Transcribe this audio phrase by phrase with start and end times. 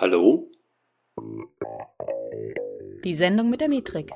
[0.00, 0.50] Hallo?
[3.04, 4.10] Die Sendung mit der Metrik.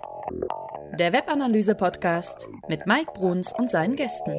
[0.99, 4.33] Der Webanalyse-Podcast mit Mike Bruns und seinen Gästen.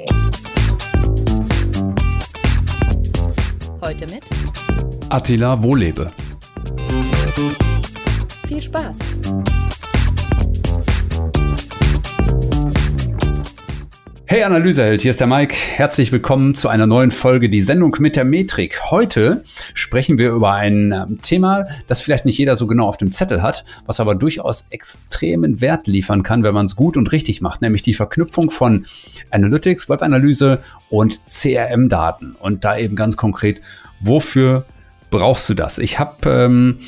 [3.80, 4.24] Heute mit
[5.12, 6.10] Attila Wohlebe.
[8.48, 8.98] viel Spaß.
[14.28, 15.56] Hey Analyseheld, hier ist der Mike.
[15.56, 18.90] Herzlich willkommen zu einer neuen Folge Die Sendung mit der Metrik.
[18.90, 19.44] Heute
[19.96, 23.42] sprechen wir über ein ähm, Thema, das vielleicht nicht jeder so genau auf dem Zettel
[23.42, 27.62] hat, was aber durchaus extremen Wert liefern kann, wenn man es gut und richtig macht,
[27.62, 28.86] nämlich die Verknüpfung von
[29.32, 30.60] Analytics, Webanalyse
[30.90, 32.36] und CRM-Daten.
[32.38, 33.62] Und da eben ganz konkret,
[34.02, 34.66] wofür
[35.12, 35.78] brauchst du das?
[35.78, 36.80] Ich habe ähm,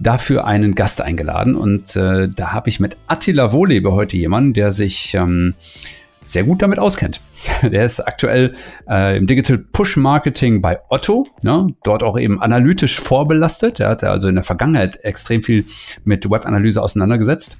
[0.00, 4.72] dafür einen Gast eingeladen und äh, da habe ich mit Attila Wohlebe heute jemanden, der
[4.72, 5.52] sich ähm,
[6.28, 7.20] sehr gut damit auskennt.
[7.62, 8.54] Der ist aktuell
[8.88, 11.74] äh, im Digital Push Marketing bei Otto, ne?
[11.82, 13.80] dort auch eben analytisch vorbelastet.
[13.80, 15.64] Er hat also in der Vergangenheit extrem viel
[16.04, 17.58] mit Webanalyse auseinandergesetzt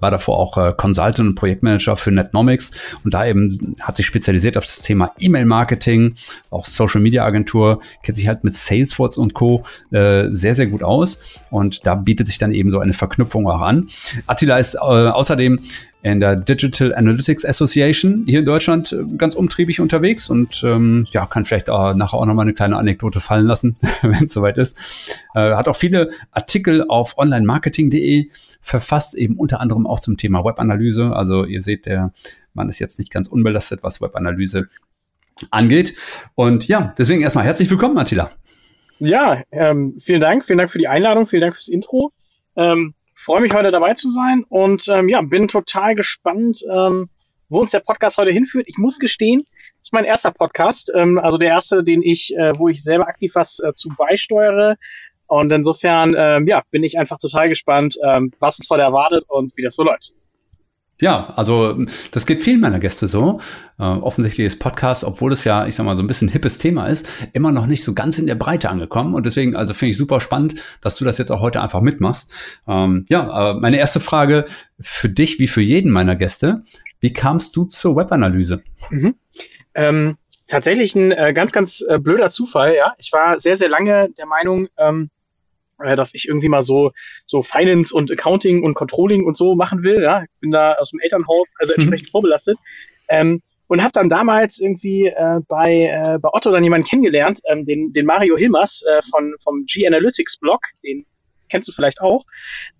[0.00, 2.72] war davor auch äh, Consultant und Projektmanager für Netnomics
[3.04, 6.14] und da eben hat sich spezialisiert auf das Thema E-Mail-Marketing,
[6.50, 9.62] auch Social Media Agentur, kennt sich halt mit Salesforce und Co.
[9.90, 11.18] Äh, sehr, sehr gut aus
[11.50, 13.88] und da bietet sich dann eben so eine Verknüpfung auch an.
[14.26, 15.58] Attila ist äh, außerdem
[16.02, 21.26] in der Digital Analytics Association hier in Deutschland äh, ganz umtriebig unterwegs und ähm, ja,
[21.26, 24.78] kann vielleicht auch nachher auch nochmal eine kleine Anekdote fallen lassen, wenn es soweit ist.
[25.34, 31.12] Äh, hat auch viele Artikel auf onlinemarketing.de verfasst, eben unter anderem auch zum Thema Webanalyse.
[31.14, 32.12] Also ihr seht, der
[32.54, 34.68] Mann ist jetzt nicht ganz unbelastet, was Webanalyse
[35.50, 35.94] angeht.
[36.34, 38.30] Und ja, deswegen erstmal herzlich willkommen, Attila.
[38.98, 40.44] Ja, ähm, vielen Dank.
[40.44, 41.26] Vielen Dank für die Einladung.
[41.26, 42.12] Vielen Dank fürs Intro.
[42.56, 47.10] Ähm, freue mich heute dabei zu sein und ähm, ja, bin total gespannt, ähm,
[47.48, 48.66] wo uns der Podcast heute hinführt.
[48.68, 49.40] Ich muss gestehen,
[49.78, 53.08] das ist mein erster Podcast, ähm, also der erste, den ich, äh, wo ich selber
[53.08, 54.76] aktiv was äh, zu beisteuere.
[55.26, 59.54] Und insofern, ähm, ja, bin ich einfach total gespannt, ähm, was uns heute erwartet und
[59.56, 60.12] wie das so läuft.
[61.00, 61.78] Ja, also
[62.10, 63.40] das geht vielen meiner Gäste so.
[63.78, 66.88] Äh, offensichtlich ist Podcast, obwohl es ja, ich sag mal, so ein bisschen hippes Thema
[66.88, 69.14] ist, immer noch nicht so ganz in der Breite angekommen.
[69.14, 72.32] Und deswegen, also finde ich super spannend, dass du das jetzt auch heute einfach mitmachst.
[72.66, 74.44] Ähm, ja, äh, meine erste Frage
[74.80, 76.62] für dich wie für jeden meiner Gäste.
[77.00, 78.62] Wie kamst du zur Webanalyse?
[78.90, 79.14] Mhm.
[79.74, 80.16] Ähm,
[80.48, 82.94] tatsächlich ein äh, ganz, ganz äh, blöder Zufall, ja.
[82.98, 85.10] Ich war sehr, sehr lange der Meinung, ähm,
[85.82, 86.92] äh, dass ich irgendwie mal so
[87.26, 90.02] so Finance und Accounting und Controlling und so machen will.
[90.02, 91.82] Ja, ich bin da aus dem Elternhaus, also mhm.
[91.82, 92.58] entsprechend vorbelastet.
[93.08, 97.66] Ähm, und habe dann damals irgendwie äh, bei, äh, bei Otto dann jemanden kennengelernt, ähm,
[97.66, 101.04] den, den Mario Hilmers äh, von, vom G-Analytics Blog, den
[101.50, 102.24] kennst du vielleicht auch.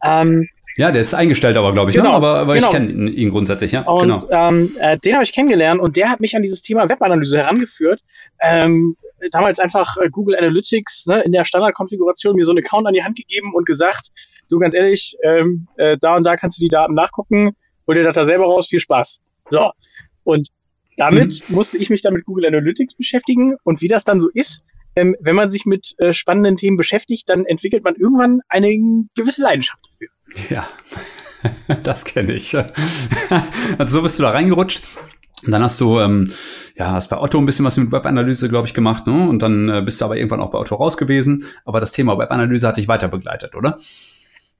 [0.02, 2.02] Ähm, ja, der ist eingestellt aber, glaube ich, ne?
[2.02, 2.16] Genau, ne?
[2.16, 2.72] aber, aber genau.
[2.72, 3.82] ich kenne ihn grundsätzlich, ja.
[3.82, 4.26] Und genau.
[4.30, 8.00] ähm, äh, den habe ich kennengelernt und der hat mich an dieses Thema Webanalyse herangeführt.
[8.40, 8.94] Ähm,
[9.32, 13.02] damals einfach äh, Google Analytics ne, in der Standardkonfiguration mir so einen Account an die
[13.02, 14.10] Hand gegeben und gesagt,
[14.48, 17.56] du ganz ehrlich, ähm, äh, da und da kannst du die Daten nachgucken,
[17.88, 19.20] hol dir das da selber raus, viel Spaß.
[19.50, 19.72] So.
[20.22, 20.46] Und
[20.96, 21.56] damit Mhm.
[21.56, 24.62] musste ich mich dann mit Google Analytics beschäftigen und wie das dann so ist,
[24.96, 28.70] ähm, wenn man sich mit äh, spannenden Themen beschäftigt, dann entwickelt man irgendwann eine
[29.14, 30.08] gewisse Leidenschaft dafür.
[30.50, 30.68] Ja,
[31.82, 32.56] das kenne ich.
[33.78, 34.82] Also so bist du da reingerutscht.
[35.44, 36.32] Und dann hast du, ähm,
[36.76, 39.28] ja, hast bei Otto ein bisschen was mit Webanalyse, glaube ich, gemacht, ne?
[39.28, 41.44] Und dann äh, bist du aber irgendwann auch bei Otto raus gewesen.
[41.64, 43.78] Aber das Thema Webanalyse hat dich weiter begleitet, oder?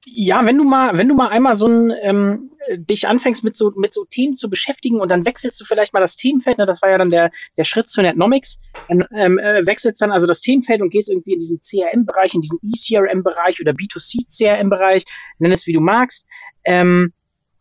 [0.05, 3.73] Ja, wenn du mal, wenn du mal einmal so ein, ähm, dich anfängst mit so,
[3.75, 6.81] mit so Themen zu beschäftigen und dann wechselst du vielleicht mal das Themenfeld, ne, das
[6.81, 10.39] war ja dann der, der Schritt zu Netnomics, dann ähm, äh, wechselst dann also das
[10.39, 15.03] Themenfeld und gehst irgendwie in diesen CRM-Bereich, in diesen eCRM-Bereich oder B2C-CRM-Bereich,
[15.39, 16.25] nenn es wie du magst.
[16.63, 17.11] Ähm,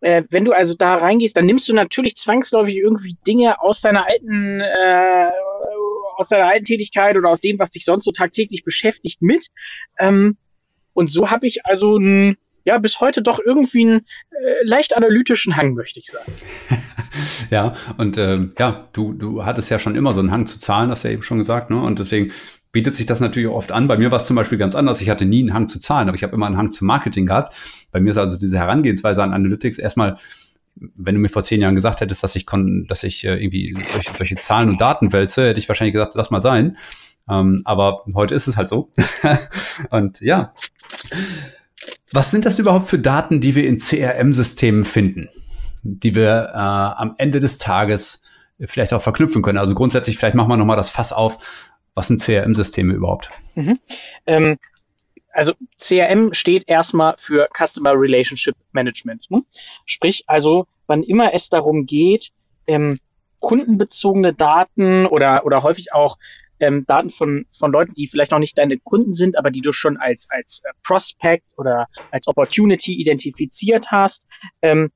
[0.01, 4.07] äh, wenn du also da reingehst, dann nimmst du natürlich zwangsläufig irgendwie Dinge aus deiner
[4.07, 5.31] alten, äh,
[6.17, 9.49] aus deiner alten Tätigkeit oder aus dem, was dich sonst so tagtäglich beschäftigt, mit.
[9.99, 10.37] Ähm,
[10.99, 14.01] und so habe ich also einen, ja, bis heute doch irgendwie einen
[14.31, 16.33] äh, leicht analytischen Hang, möchte ich sagen.
[17.51, 20.91] Ja, und ähm, ja, du, du hattest ja schon immer so einen Hang zu Zahlen,
[20.91, 21.81] hast du ja eben schon gesagt, ne?
[21.81, 22.31] Und deswegen
[22.71, 23.89] bietet sich das natürlich oft an.
[23.89, 25.01] Bei mir war es zum Beispiel ganz anders.
[25.01, 27.27] Ich hatte nie einen Hang zu Zahlen, aber ich habe immer einen Hang zu Marketing
[27.27, 27.55] gehabt.
[27.91, 30.19] Bei mir ist also diese Herangehensweise an Analytics erstmal,
[30.75, 33.75] wenn du mir vor zehn Jahren gesagt hättest, dass ich kon dass ich äh, irgendwie
[33.91, 36.77] solche, solche Zahlen und Daten wälze, hätte ich wahrscheinlich gesagt, lass mal sein.
[37.31, 38.91] Ähm, aber heute ist es halt so.
[39.91, 40.53] und ja.
[42.13, 45.29] Was sind das überhaupt für Daten, die wir in CRM-Systemen finden,
[45.83, 48.23] die wir äh, am Ende des Tages
[48.61, 49.59] vielleicht auch verknüpfen können?
[49.59, 51.71] Also grundsätzlich, vielleicht machen wir nochmal das Fass auf.
[51.95, 53.31] Was sind CRM-Systeme überhaupt?
[53.55, 53.79] Mhm.
[54.27, 54.59] Ähm,
[55.33, 59.31] also CRM steht erstmal für Customer Relationship Management.
[59.31, 59.43] Ne?
[59.85, 62.31] Sprich also, wann immer es darum geht,
[62.67, 62.99] ähm,
[63.41, 66.19] kundenbezogene Daten oder, oder häufig auch
[66.61, 69.73] ähm, Daten von, von Leuten, die vielleicht noch nicht deine Kunden sind, aber die du
[69.73, 74.27] schon als, als äh, Prospect oder als Opportunity identifiziert hast,
[74.63, 74.91] ähm,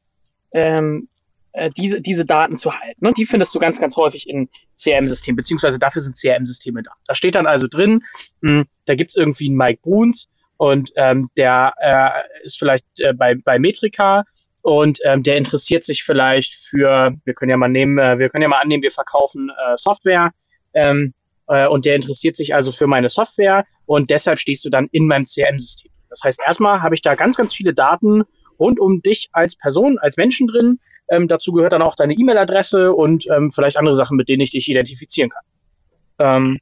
[0.53, 1.09] ähm,
[1.53, 3.06] äh, diese, diese Daten zu halten.
[3.06, 4.49] Und die findest du ganz, ganz häufig in
[4.82, 6.93] CRM-Systemen, beziehungsweise dafür sind CRM-Systeme da.
[7.06, 8.03] Da steht dann also drin,
[8.41, 13.12] mh, hm, da gibt's irgendwie einen Mike Bruns und ähm, der äh, ist vielleicht äh,
[13.12, 14.25] bei, bei Metrica
[14.62, 18.43] und ähm, der interessiert sich vielleicht für, wir können ja mal nehmen, äh, wir können
[18.43, 20.31] ja mal annehmen, wir verkaufen äh, Software
[20.75, 21.15] ähm,
[21.49, 25.06] äh, und der interessiert sich also für meine Software und deshalb stehst du dann in
[25.06, 25.91] meinem CRM-System.
[26.11, 28.25] Das heißt, erstmal habe ich da ganz, ganz viele Daten
[28.59, 30.79] rund um dich als Person, als Menschen drin.
[31.09, 34.50] Ähm, dazu gehört dann auch deine E-Mail-Adresse und ähm, vielleicht andere Sachen, mit denen ich
[34.50, 35.43] dich identifizieren kann.
[36.19, 36.59] Ähm,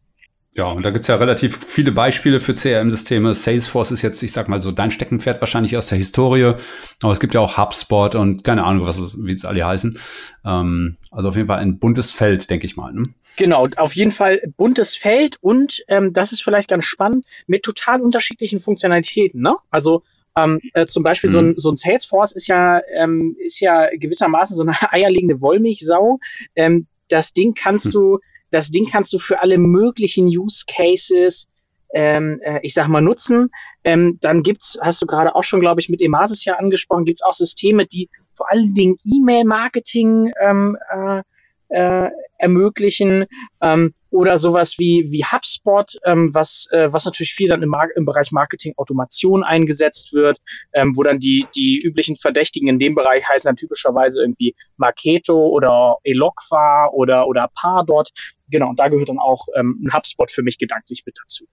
[0.52, 3.37] ja, und da gibt's ja relativ viele Beispiele für CRM-Systeme.
[3.37, 6.55] Salesforce ist jetzt, ich sag mal so, dein Steckenpferd wahrscheinlich aus der Historie.
[7.00, 9.97] Aber es gibt ja auch HubSpot und keine Ahnung, was es, wie es alle heißen.
[10.44, 12.93] Ähm, also auf jeden Fall ein buntes Feld, denke ich mal.
[12.93, 13.05] Ne?
[13.37, 18.00] Genau, auf jeden Fall buntes Feld und ähm, das ist vielleicht ganz spannend, mit total
[18.00, 19.41] unterschiedlichen Funktionalitäten.
[19.41, 19.55] Ne?
[19.70, 20.03] Also
[20.37, 21.35] ähm, äh, zum Beispiel mhm.
[21.35, 26.19] so, ein, so ein Salesforce ist ja, ähm, ist ja gewissermaßen so eine eierlegende Wollmilchsau.
[26.56, 27.93] Ähm, das Ding kannst hm.
[27.93, 28.19] du
[28.50, 31.47] das Ding kannst du für alle möglichen Use Cases,
[31.94, 33.50] ähm, äh, ich sag mal, nutzen.
[33.85, 37.23] Ähm, dann gibt's, hast du gerade auch schon, glaube ich, mit Emasis ja angesprochen, gibt's
[37.23, 41.23] auch Systeme, die vor allen Dingen E-Mail-Marketing ähm, äh,
[41.70, 43.26] äh, ermöglichen
[43.61, 47.89] ähm, oder sowas wie, wie HubSpot, ähm, was, äh, was natürlich viel dann im, Mar
[47.97, 50.39] im Bereich Marketing Automation eingesetzt wird,
[50.73, 55.49] ähm, wo dann die, die üblichen Verdächtigen in dem Bereich heißen dann typischerweise irgendwie Marketo
[55.49, 58.11] oder Eloqua oder, oder Pardot.
[58.49, 61.47] Genau, und da gehört dann auch ähm, ein HubSpot für mich gedanklich mit dazu.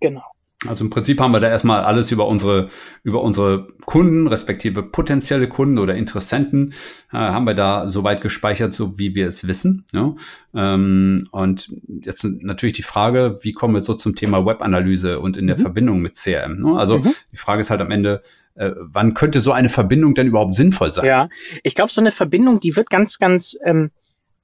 [0.00, 0.22] Genau.
[0.68, 2.68] Also im Prinzip haben wir da erstmal alles über unsere,
[3.02, 6.74] über unsere Kunden, respektive potenzielle Kunden oder Interessenten,
[7.12, 9.84] äh, haben wir da soweit gespeichert, so wie wir es wissen.
[9.92, 10.14] Ja?
[10.54, 11.70] Ähm, und
[12.02, 15.62] jetzt natürlich die Frage, wie kommen wir so zum Thema Webanalyse und in der mhm.
[15.62, 16.60] Verbindung mit CRM?
[16.60, 16.78] Ne?
[16.78, 17.14] Also mhm.
[17.32, 18.22] die Frage ist halt am Ende,
[18.54, 21.04] äh, wann könnte so eine Verbindung denn überhaupt sinnvoll sein?
[21.04, 21.28] Ja,
[21.62, 23.90] ich glaube, so eine Verbindung, die wird ganz, ganz ähm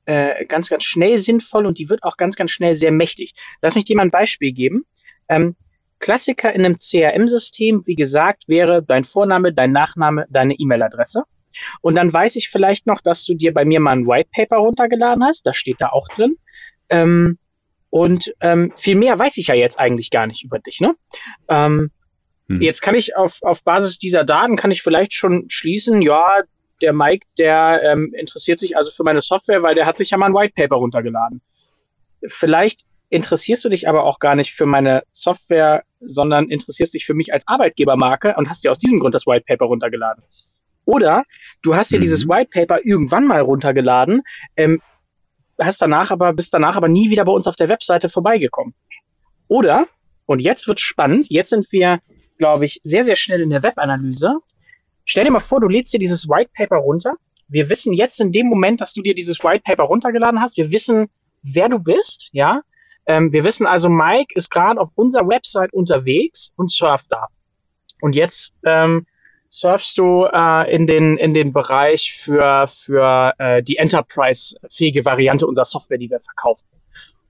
[0.06, 3.34] äh, ganz, ganz schnell sinnvoll und die wird auch ganz, ganz schnell sehr mächtig.
[3.62, 4.84] Lass mich dir mal ein Beispiel geben.
[5.28, 5.54] Ähm,
[6.00, 11.22] Klassiker in einem CRM-System, wie gesagt, wäre dein Vorname, dein Nachname, deine E-Mail-Adresse.
[11.80, 14.56] Und dann weiß ich vielleicht noch, dass du dir bei mir mal ein White Paper
[14.56, 15.46] runtergeladen hast.
[15.46, 16.36] Das steht da auch drin.
[16.88, 17.38] Ähm,
[17.90, 20.80] und ähm, viel mehr weiß ich ja jetzt eigentlich gar nicht über dich.
[20.80, 20.94] Ne?
[21.48, 21.90] Ähm,
[22.48, 22.62] hm.
[22.62, 26.42] Jetzt kann ich auf, auf Basis dieser Daten kann ich vielleicht schon schließen, ja,
[26.82, 30.16] der Mike, der ähm, interessiert sich also für meine Software, weil der hat sich ja
[30.16, 31.42] mal ein White Paper runtergeladen.
[32.26, 37.14] Vielleicht interessierst du dich aber auch gar nicht für meine Software, sondern interessierst dich für
[37.14, 40.24] mich als Arbeitgebermarke und hast dir aus diesem Grund das White Paper runtergeladen.
[40.84, 41.24] Oder
[41.62, 42.02] du hast dir mhm.
[42.02, 44.22] dieses White Paper irgendwann mal runtergeladen,
[44.56, 44.80] ähm,
[45.60, 48.74] hast danach aber, bist danach aber nie wieder bei uns auf der Webseite vorbeigekommen.
[49.48, 49.86] Oder,
[50.26, 52.00] und jetzt wird spannend, jetzt sind wir,
[52.38, 54.38] glaube ich, sehr, sehr schnell in der Webanalyse.
[55.04, 57.14] Stell dir mal vor, du lädst dir dieses White Paper runter.
[57.48, 60.70] Wir wissen jetzt in dem Moment, dass du dir dieses White Paper runtergeladen hast, wir
[60.70, 61.08] wissen,
[61.42, 62.62] wer du bist, ja.
[63.06, 67.26] Ähm, wir wissen also, Mike ist gerade auf unserer Website unterwegs und surft da.
[68.00, 69.06] Und jetzt ähm,
[69.48, 75.64] surfst du äh, in, den, in den Bereich für, für äh, die Enterprise-fähige Variante unserer
[75.64, 76.64] Software, die wir verkaufen.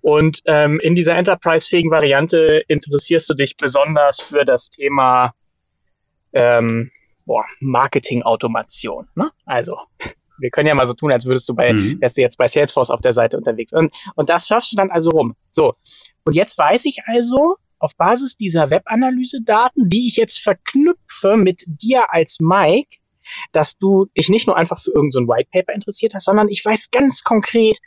[0.03, 5.35] Und ähm, in dieser Enterprise-fähigen Variante interessierst du dich besonders für das Thema
[6.33, 6.91] ähm,
[7.61, 9.09] Marketing-Automation.
[9.15, 9.31] Ne?
[9.45, 9.77] Also
[10.41, 12.01] wir können ja mal so tun, als würdest du bei, mhm.
[12.01, 13.73] wärst du jetzt bei Salesforce auf der Seite unterwegs.
[13.73, 15.35] Und, und das schaffst du dann also rum.
[15.51, 15.75] So.
[16.25, 22.13] Und jetzt weiß ich also, auf Basis dieser Webanalyse-Daten, die ich jetzt verknüpfe mit dir
[22.13, 22.99] als Mike,
[23.53, 26.65] dass du dich nicht nur einfach für irgendein so White Paper interessiert hast, sondern ich
[26.65, 27.79] weiß ganz konkret,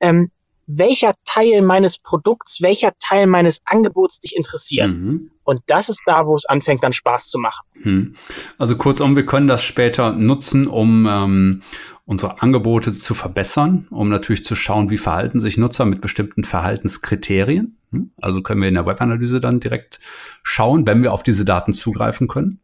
[0.00, 0.30] ähm,
[0.68, 4.90] welcher Teil meines Produkts, welcher Teil meines Angebots dich interessiert.
[4.90, 5.30] Mhm.
[5.42, 7.66] Und das ist da, wo es anfängt, dann Spaß zu machen.
[7.82, 8.14] Mhm.
[8.58, 11.62] Also kurzum, wir können das später nutzen, um ähm,
[12.04, 17.78] unsere Angebote zu verbessern, um natürlich zu schauen, wie verhalten sich Nutzer mit bestimmten Verhaltenskriterien.
[17.90, 18.10] Hm?
[18.20, 20.00] Also können wir in der Webanalyse dann direkt
[20.42, 22.60] schauen, wenn wir auf diese Daten zugreifen können.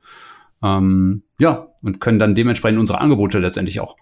[0.63, 3.97] Ähm, ja, und können dann dementsprechend unsere Angebote letztendlich auch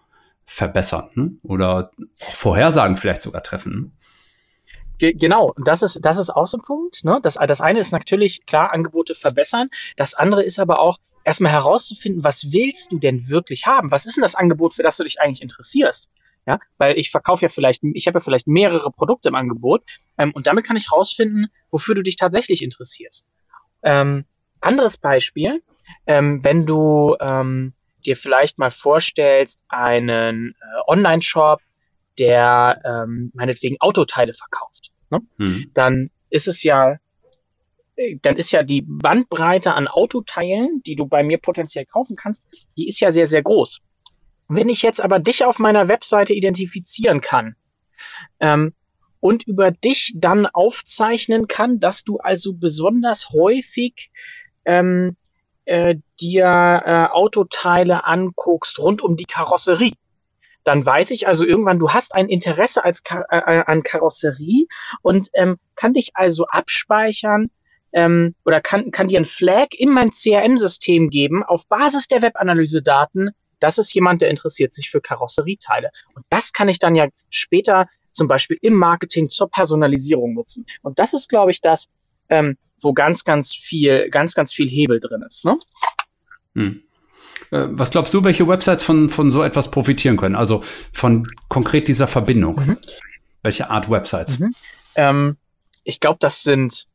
[0.45, 3.97] verbessern oder Vorhersagen vielleicht sogar treffen.
[4.99, 7.05] Genau, das ist, das ist auch so ein Punkt.
[7.05, 7.19] Ne?
[7.23, 9.69] Das, das eine ist natürlich klar, Angebote verbessern.
[9.97, 13.91] Das andere ist aber auch erstmal herauszufinden, was willst du denn wirklich haben?
[13.91, 16.09] Was ist denn das Angebot, für das du dich eigentlich interessierst?
[16.47, 19.85] Ja, weil ich verkaufe ja vielleicht, ich habe ja vielleicht mehrere Produkte im Angebot
[20.19, 23.25] ähm, und damit kann ich herausfinden, wofür du dich tatsächlich interessierst.
[23.85, 24.25] Ähm,
[24.61, 25.63] anderes Beispiel,
[26.07, 30.55] ähm, wenn du ähm, dir vielleicht mal vorstellst, einen äh,
[30.87, 31.61] Online-Shop,
[32.19, 35.21] der ähm, meinetwegen Autoteile verkauft, ne?
[35.39, 35.71] Hm.
[35.75, 36.99] dann ist es ja,
[37.97, 42.47] äh, dann ist ja die Bandbreite an Autoteilen, die du bei mir potenziell kaufen kannst,
[42.77, 43.81] die ist ja sehr, sehr groß.
[44.49, 47.57] Wenn ich jetzt aber dich auf meiner Webseite identifizieren kann
[48.41, 48.75] ähm,
[49.21, 54.11] und über dich dann aufzeichnen kann, dass du also besonders häufig
[54.65, 55.17] ähm,
[55.65, 59.93] äh, dir äh, Autoteile anguckst rund um die Karosserie,
[60.65, 64.67] dann weiß ich also irgendwann, du hast ein Interesse als äh, äh, an Karosserie
[65.03, 67.51] und ähm, kann dich also abspeichern
[67.93, 73.31] ähm, oder kann, kann dir ein Flag in mein CRM-System geben auf Basis der Webanalyse-Daten.
[73.61, 75.91] Das ist jemand, der interessiert sich für Karosserieteile.
[76.15, 80.67] Und das kann ich dann ja später zum Beispiel im Marketing zur Personalisierung nutzen.
[80.83, 81.89] Und das ist, glaube ich, das,
[82.29, 85.45] ähm, wo ganz, ganz viel, ganz, ganz viel Hebel drin ist.
[85.45, 85.59] Ne?
[86.55, 86.83] Hm.
[87.51, 90.37] Äh, was glaubst du, welche Websites von, von so etwas profitieren können?
[90.37, 90.63] Also
[90.93, 92.57] von konkret dieser Verbindung.
[92.57, 92.79] Mhm.
[93.43, 94.39] Welche Art Websites?
[94.39, 94.55] Mhm.
[94.95, 95.37] Ähm,
[95.85, 96.87] ich glaube, das sind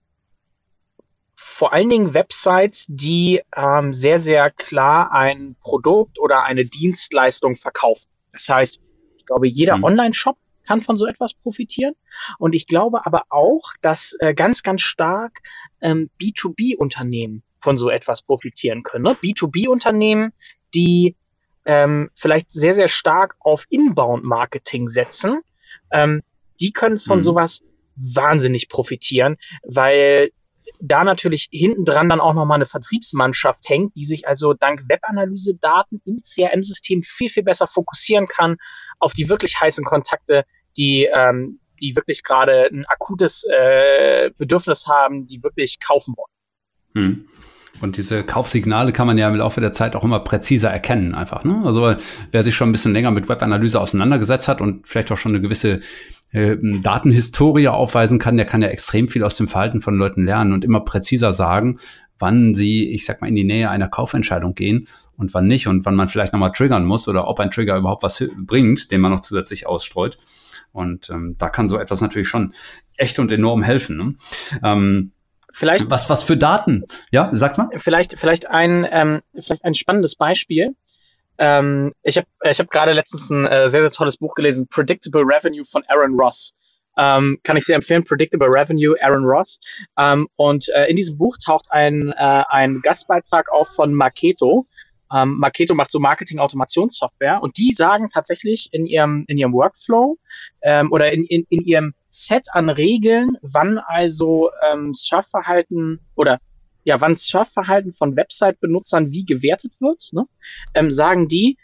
[1.36, 8.08] vor allen Dingen Websites, die ähm, sehr, sehr klar ein Produkt oder eine Dienstleistung verkaufen.
[8.32, 8.80] Das heißt,
[9.18, 9.86] ich glaube, jeder mhm.
[9.86, 11.96] Online-Shop kann von so etwas profitieren.
[12.38, 15.40] Und ich glaube aber auch, dass äh, ganz, ganz stark
[15.82, 19.04] ähm, B2B-Unternehmen von so etwas profitieren können.
[19.04, 19.18] Ne?
[19.22, 20.34] B2B-Unternehmen,
[20.74, 21.16] die
[21.66, 25.42] ähm, vielleicht sehr, sehr stark auf Inbound-Marketing setzen,
[25.92, 26.22] ähm,
[26.60, 27.24] die können von mhm.
[27.24, 27.64] sowas
[27.96, 30.32] wahnsinnig profitieren, weil
[30.80, 36.02] da natürlich hinten dran dann auch nochmal eine Vertriebsmannschaft hängt, die sich also dank Webanalyse-Daten
[36.06, 38.58] im CRM-System viel, viel besser fokussieren kann
[39.00, 40.46] auf die wirklich heißen Kontakte,
[40.78, 47.06] die, ähm, die wirklich gerade ein akutes äh, Bedürfnis haben, die wirklich kaufen wollen.
[47.06, 47.28] Hm.
[47.80, 51.44] Und diese Kaufsignale kann man ja im Laufe der Zeit auch immer präziser erkennen, einfach.
[51.44, 51.62] Ne?
[51.64, 51.96] Also
[52.32, 55.42] wer sich schon ein bisschen länger mit Webanalyse auseinandergesetzt hat und vielleicht auch schon eine
[55.42, 55.82] gewisse
[56.32, 60.54] äh, Datenhistorie aufweisen kann, der kann ja extrem viel aus dem Verhalten von Leuten lernen
[60.54, 61.80] und immer präziser sagen,
[62.20, 65.86] wann sie, ich sag mal, in die Nähe einer Kaufentscheidung gehen und wann nicht und
[65.86, 69.12] wann man vielleicht nochmal triggern muss oder ob ein Trigger überhaupt was bringt, den man
[69.12, 70.18] noch zusätzlich ausstreut.
[70.72, 72.54] Und ähm, da kann so etwas natürlich schon
[72.96, 73.98] echt und enorm helfen.
[73.98, 74.16] Ne?
[74.64, 75.12] Ähm,
[75.52, 76.84] vielleicht was was für Daten?
[77.12, 77.70] Ja, sag's mal.
[77.78, 80.76] Vielleicht vielleicht ein ähm, vielleicht ein spannendes Beispiel.
[81.40, 85.22] Ähm, ich habe ich hab gerade letztens ein äh, sehr sehr tolles Buch gelesen, Predictable
[85.22, 86.54] Revenue von Aaron Ross.
[86.98, 89.60] Ähm, kann ich sehr empfehlen, Predictable Revenue, Aaron Ross.
[89.98, 94.66] Ähm, und äh, in diesem Buch taucht ein, äh, ein Gastbeitrag auf von Marketo.
[95.14, 100.18] Ähm, Marketo macht so Marketing-Automationssoftware und die sagen tatsächlich in ihrem, in ihrem Workflow
[100.62, 106.40] ähm, oder in, in, in ihrem Set an Regeln, wann also ähm, Surfverhalten oder
[106.84, 110.26] ja, wann Surfverhalten von Website-Benutzern wie gewertet wird, ne?
[110.74, 111.58] ähm, sagen die,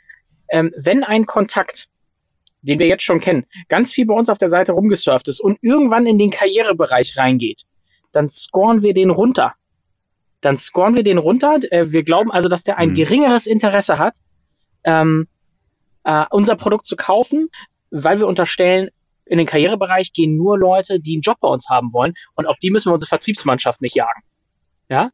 [0.49, 1.87] ähm, wenn ein Kontakt,
[2.61, 5.57] den wir jetzt schon kennen, ganz viel bei uns auf der Seite rumgesurft ist und
[5.61, 7.63] irgendwann in den Karrierebereich reingeht,
[8.11, 9.53] dann scoren wir den runter
[10.43, 11.59] dann scoren wir den runter.
[11.71, 12.95] Äh, wir glauben also, dass der ein mhm.
[12.95, 14.15] geringeres Interesse hat,
[14.83, 15.27] ähm,
[16.03, 17.49] äh, unser Produkt zu kaufen,
[17.89, 18.89] weil wir unterstellen,
[19.25, 22.59] in den Karrierebereich gehen nur Leute, die einen Job bei uns haben wollen und auf
[22.59, 24.21] die müssen wir unsere Vertriebsmannschaft nicht jagen.
[24.89, 25.11] Ja?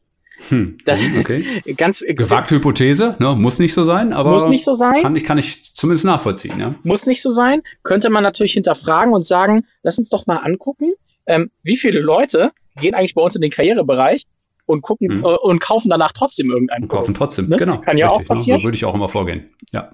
[0.48, 1.62] Hm, das, okay.
[1.78, 3.36] ganz gewagte Hypothese, ne?
[3.36, 5.02] muss nicht so sein, aber muss nicht so sein.
[5.04, 6.74] Kann ich kann ich zumindest nachvollziehen, ja.
[6.84, 7.62] Muss nicht so sein.
[7.84, 10.94] Könnte man natürlich hinterfragen und sagen, lass uns doch mal angucken,
[11.28, 14.26] ähm, wie viele Leute gehen eigentlich bei uns in den Karrierebereich
[14.70, 15.26] und gucken mhm.
[15.26, 16.84] äh, und kaufen danach trotzdem irgendeinen.
[16.84, 17.58] Und kaufen trotzdem, ne?
[17.58, 17.82] genau.
[17.82, 18.58] Kann ja richtig, auch passieren.
[18.58, 18.62] Ne?
[18.62, 19.50] So würde ich auch immer vorgehen.
[19.72, 19.92] Ja.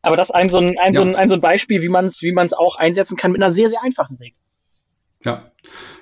[0.00, 1.00] Aber das ist ein so ein, ein, ja.
[1.00, 3.52] so ein, ein, so ein Beispiel, wie man es wie auch einsetzen kann mit einer
[3.52, 4.38] sehr, sehr einfachen Regel.
[5.24, 5.52] Ja.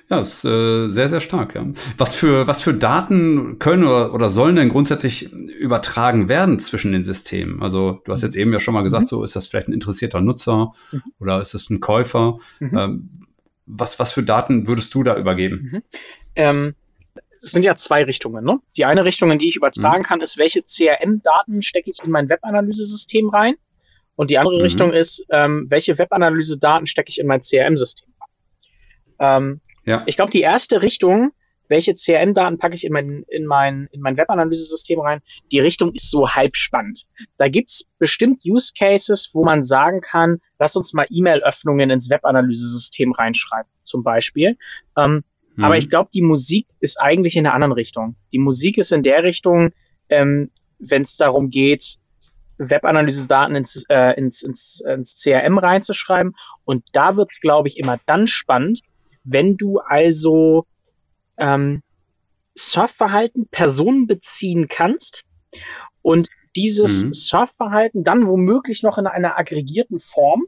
[0.09, 1.55] Ja, ist äh, sehr, sehr stark.
[1.55, 1.65] Ja.
[1.97, 7.03] Was für was für Daten können oder, oder sollen denn grundsätzlich übertragen werden zwischen den
[7.03, 7.61] Systemen?
[7.61, 9.07] Also du hast jetzt eben ja schon mal gesagt, mhm.
[9.07, 11.01] so ist das vielleicht ein interessierter Nutzer mhm.
[11.19, 12.37] oder ist es ein Käufer?
[12.61, 12.77] Mhm.
[12.77, 13.09] Ähm,
[13.65, 15.71] was was für Daten würdest du da übergeben?
[15.73, 15.83] Mhm.
[16.35, 16.75] Ähm,
[17.47, 18.43] es sind ja zwei Richtungen.
[18.43, 18.59] Ne?
[18.75, 20.05] Die eine Richtung, in die ich übertragen mhm.
[20.05, 23.55] kann, ist, welche CRM-Daten stecke ich in mein Webanalyse-System rein?
[24.15, 24.63] Und die andere mhm.
[24.63, 29.43] Richtung ist, ähm, welche Webanalyse-Daten stecke ich in mein CRM-System rein?
[29.43, 30.03] Ähm, ja.
[30.07, 31.31] Ich glaube, die erste Richtung,
[31.69, 36.11] welche CRM-Daten packe ich in mein, in mein, in mein Webanalyse-System rein, die Richtung ist
[36.11, 37.05] so halb spannend.
[37.37, 43.13] Da gibt's bestimmt Use Cases, wo man sagen kann, lass uns mal E-Mail-Öffnungen ins Webanalyse-System
[43.13, 44.57] reinschreiben, zum Beispiel.
[44.97, 45.23] Ähm,
[45.57, 45.63] Mhm.
[45.63, 48.15] Aber ich glaube, die Musik ist eigentlich in einer anderen Richtung.
[48.31, 49.71] Die Musik ist in der Richtung,
[50.09, 51.97] ähm, wenn es darum geht,
[52.59, 56.35] Webanalyse-Daten ins, äh, ins, ins, ins CRM reinzuschreiben.
[56.63, 58.81] Und da wird es, glaube ich, immer dann spannend,
[59.23, 60.65] wenn du also
[61.37, 61.81] ähm,
[62.55, 65.23] Surfverhalten Personen beziehen kannst
[66.01, 67.13] und dieses mhm.
[67.13, 70.43] Surfverhalten dann womöglich noch in einer aggregierten Form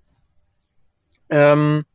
[1.30, 1.86] ähm,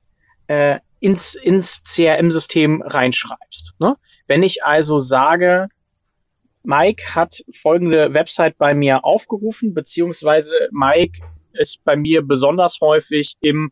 [0.46, 3.74] äh, ins, ins CRM-System reinschreibst.
[3.78, 3.96] Ne?
[4.26, 5.68] Wenn ich also sage,
[6.62, 11.20] Mike hat folgende Website bei mir aufgerufen, beziehungsweise Mike
[11.52, 13.70] ist bei mir besonders häufig im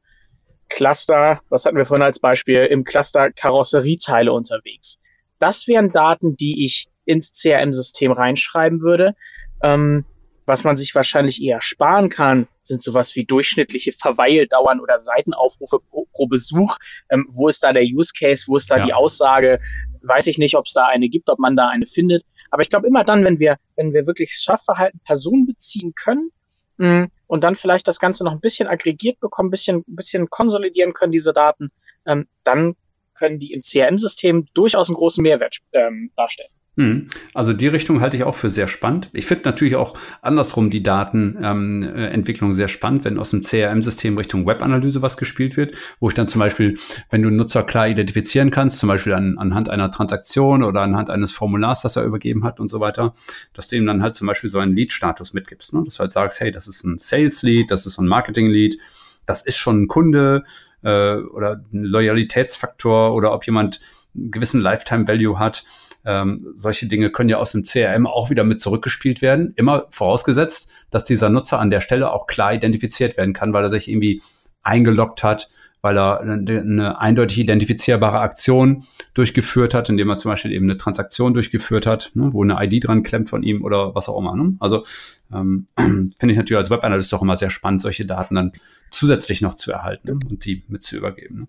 [0.69, 4.99] Cluster, was hatten wir vorhin als Beispiel, im Cluster Karosserieteile unterwegs.
[5.39, 9.15] Das wären Daten, die ich ins CRM-System reinschreiben würde.
[9.63, 10.05] Ähm,
[10.53, 16.07] was man sich wahrscheinlich eher sparen kann, sind sowas wie durchschnittliche Verweildauern oder Seitenaufrufe pro,
[16.13, 16.77] pro Besuch.
[17.09, 18.45] Ähm, wo ist da der Use Case?
[18.49, 18.85] Wo ist da ja.
[18.85, 19.61] die Aussage?
[20.03, 22.23] Weiß ich nicht, ob es da eine gibt, ob man da eine findet.
[22.51, 26.31] Aber ich glaube immer dann, wenn wir, wenn wir wirklich Surfverhalten personenbeziehen können
[26.77, 30.29] mh, mm, und dann vielleicht das Ganze noch ein bisschen aggregiert bekommen, ein bisschen, bisschen
[30.29, 31.71] konsolidieren können, diese Daten,
[32.05, 32.77] ähm, dann
[33.15, 36.51] können die im CRM-System durchaus einen großen Mehrwert ähm, darstellen.
[36.79, 37.09] Hm.
[37.35, 39.11] Also die Richtung halte ich auch für sehr spannend.
[39.13, 44.47] Ich finde natürlich auch andersrum die Datenentwicklung ähm, sehr spannend, wenn aus dem CRM-System Richtung
[44.47, 46.79] Webanalyse was gespielt wird, wo ich dann zum Beispiel,
[47.11, 51.11] wenn du einen Nutzer klar identifizieren kannst, zum Beispiel an, anhand einer Transaktion oder anhand
[51.11, 53.13] eines Formulars, das er übergeben hat und so weiter,
[53.53, 55.75] dass du ihm dann halt zum Beispiel so einen Lead-Status mitgibst.
[55.75, 55.83] Ne?
[55.85, 58.79] Dass du halt sagst, hey, das ist ein Sales-Lead, das ist ein Marketing-Lead,
[59.27, 60.45] das ist schon ein Kunde
[60.81, 63.81] äh, oder ein Loyalitätsfaktor oder ob jemand
[64.15, 65.65] einen gewissen Lifetime-Value hat
[66.05, 69.53] ähm, solche Dinge können ja aus dem CRM auch wieder mit zurückgespielt werden.
[69.57, 73.71] Immer vorausgesetzt, dass dieser Nutzer an der Stelle auch klar identifiziert werden kann, weil er
[73.71, 74.21] sich irgendwie
[74.63, 75.49] eingeloggt hat,
[75.81, 81.35] weil er eine, eindeutig identifizierbare Aktion durchgeführt hat, indem er zum Beispiel eben eine Transaktion
[81.35, 84.37] durchgeführt hat, ne, wo eine ID dran klemmt von ihm oder was auch immer.
[84.37, 84.57] Ne?
[84.61, 84.85] Also
[85.33, 88.53] ähm, finde ich natürlich als Webanalyst auch immer sehr spannend, solche Daten dann
[88.91, 91.49] zusätzlich noch zu erhalten und die mit zu übergeben.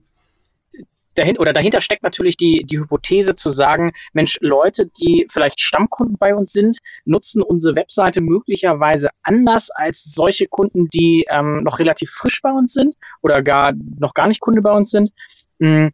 [1.15, 6.17] Dahin, oder dahinter steckt natürlich die, die Hypothese zu sagen, Mensch, Leute, die vielleicht Stammkunden
[6.17, 12.11] bei uns sind, nutzen unsere Webseite möglicherweise anders als solche Kunden, die ähm, noch relativ
[12.11, 15.11] frisch bei uns sind oder gar noch gar nicht Kunde bei uns sind.
[15.59, 15.91] Hm,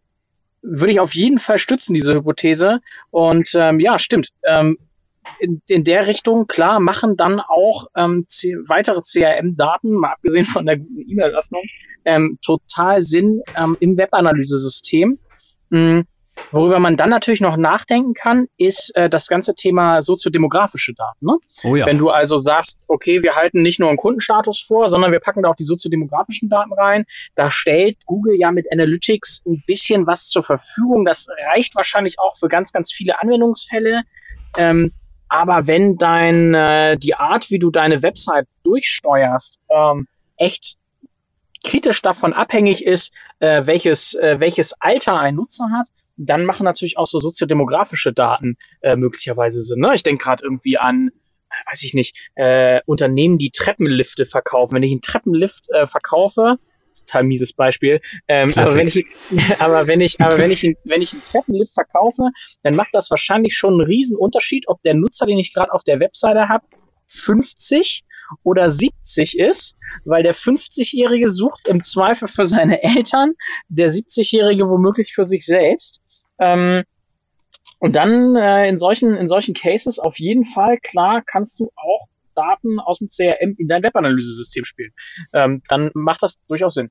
[0.61, 2.79] würde ich auf jeden Fall stützen, diese Hypothese.
[3.11, 4.29] Und ähm, ja, stimmt.
[4.45, 4.77] Ähm,
[5.39, 8.25] in, in der Richtung, klar, machen dann auch ähm,
[8.67, 11.61] weitere CRM-Daten, mal abgesehen von der guten E-Mail-Öffnung,
[12.05, 15.19] ähm, total Sinn ähm, im Webanalysesystem.
[15.69, 16.05] Mhm.
[16.51, 21.25] Worüber man dann natürlich noch nachdenken kann, ist äh, das ganze Thema soziodemografische Daten.
[21.25, 21.37] Ne?
[21.63, 21.85] Oh ja.
[21.85, 25.43] Wenn du also sagst, okay, wir halten nicht nur einen Kundenstatus vor, sondern wir packen
[25.43, 30.27] da auch die soziodemografischen Daten rein, da stellt Google ja mit Analytics ein bisschen was
[30.27, 31.05] zur Verfügung.
[31.05, 34.01] Das reicht wahrscheinlich auch für ganz, ganz viele Anwendungsfälle.
[34.57, 34.91] Ähm,
[35.27, 40.07] aber wenn dein, äh, die Art, wie du deine Website durchsteuerst, ähm,
[40.37, 40.78] echt
[41.63, 46.97] kritisch davon abhängig ist, äh, welches, äh, welches Alter ein Nutzer hat, dann machen natürlich
[46.97, 49.79] auch so soziodemografische Daten äh, möglicherweise Sinn.
[49.79, 49.95] Ne?
[49.95, 51.11] Ich denke gerade irgendwie an,
[51.49, 54.75] äh, weiß ich nicht, äh, Unternehmen, die Treppenlifte verkaufen.
[54.75, 56.57] Wenn ich einen Treppenlift äh, verkaufe,
[56.89, 58.01] das ist ein total mieses Beispiel.
[58.27, 59.05] Ähm, aber wenn ich,
[59.59, 62.29] aber wenn ich, aber wenn ich, wenn ich einen Treppenlift verkaufe,
[62.63, 65.83] dann macht das wahrscheinlich schon einen riesen Unterschied, ob der Nutzer, den ich gerade auf
[65.83, 66.65] der Webseite habe,
[67.07, 68.03] 50
[68.43, 73.33] oder 70 ist, weil der 50-Jährige sucht im Zweifel für seine Eltern,
[73.67, 76.01] der 70-Jährige womöglich für sich selbst.
[76.39, 76.83] Ähm,
[77.79, 82.07] und dann äh, in, solchen, in solchen Cases auf jeden Fall, klar, kannst du auch
[82.35, 84.91] Daten aus dem CRM in dein Webanalysesystem spielen.
[85.33, 86.89] Ähm, dann macht das durchaus Sinn.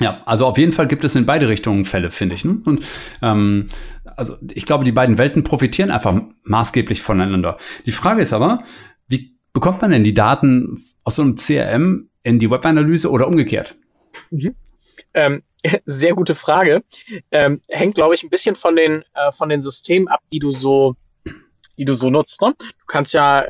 [0.00, 2.44] Ja, also auf jeden Fall gibt es in beide Richtungen Fälle, finde ich.
[2.44, 2.60] Ne?
[2.64, 2.84] Und
[3.22, 3.68] ähm,
[4.16, 7.58] also ich glaube, die beiden Welten profitieren einfach maßgeblich voneinander.
[7.86, 8.64] Die Frage ist aber,
[9.54, 13.76] bekommt man denn die Daten aus so einem CRM in die Webanalyse oder umgekehrt?
[14.30, 14.54] Mhm.
[15.14, 15.42] Ähm,
[15.86, 16.82] sehr gute Frage.
[17.30, 20.50] Ähm, hängt, glaube ich, ein bisschen von den, äh, von den Systemen ab, die du
[20.50, 20.96] so,
[21.78, 22.42] die du so nutzt.
[22.42, 22.54] Ne?
[22.58, 23.48] Du kannst ja äh,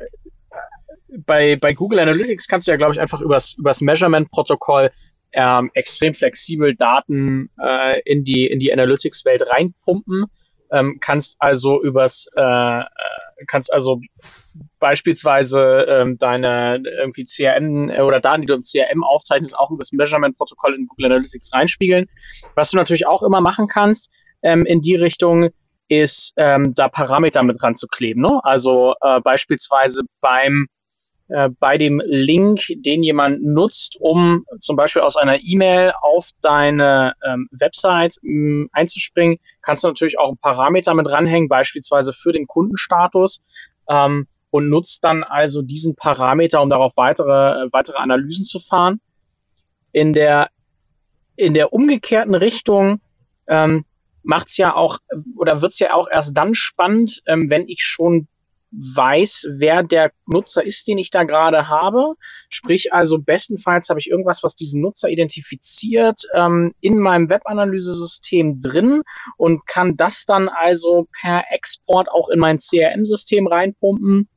[1.25, 4.91] bei, bei Google Analytics kannst du ja, glaube ich, einfach übers, übers Measurement-Protokoll
[5.33, 10.25] ähm, extrem flexibel Daten äh, in die, in die Analytics-Welt reinpumpen.
[10.71, 12.85] Ähm, kannst also übers, äh, äh
[13.47, 13.99] kannst also
[14.79, 19.79] beispielsweise ähm, deine irgendwie CRM äh, oder Daten, die du im CRM aufzeichnest, auch über
[19.79, 22.07] das Measurement-Protokoll in Google Analytics reinspiegeln.
[22.55, 24.09] Was du natürlich auch immer machen kannst
[24.43, 25.49] ähm, in die Richtung,
[25.87, 28.21] ist ähm, da Parameter mit ranzukleben.
[28.21, 28.39] Ne?
[28.43, 30.67] Also äh, beispielsweise beim
[31.29, 37.13] äh, bei dem Link, den jemand nutzt, um zum Beispiel aus einer E-Mail auf deine
[37.25, 42.47] ähm, Website ähm, einzuspringen, kannst du natürlich auch einen Parameter mit ranhängen, beispielsweise für den
[42.47, 43.41] Kundenstatus.
[43.89, 49.01] Ähm, und nutzt dann also diesen Parameter, um darauf weitere, weitere Analysen zu fahren.
[49.91, 50.49] In der,
[51.35, 53.01] in der umgekehrten Richtung
[53.47, 53.83] ähm,
[54.23, 54.99] macht es ja auch
[55.35, 58.29] oder wird es ja auch erst dann spannend, ähm, wenn ich schon
[58.77, 62.15] weiß, wer der Nutzer ist, den ich da gerade habe.
[62.49, 69.01] Sprich also bestenfalls habe ich irgendwas, was diesen Nutzer identifiziert, ähm, in meinem Webanalyse-System drin
[69.37, 74.27] und kann das dann also per Export auch in mein CRM-System reinpumpen.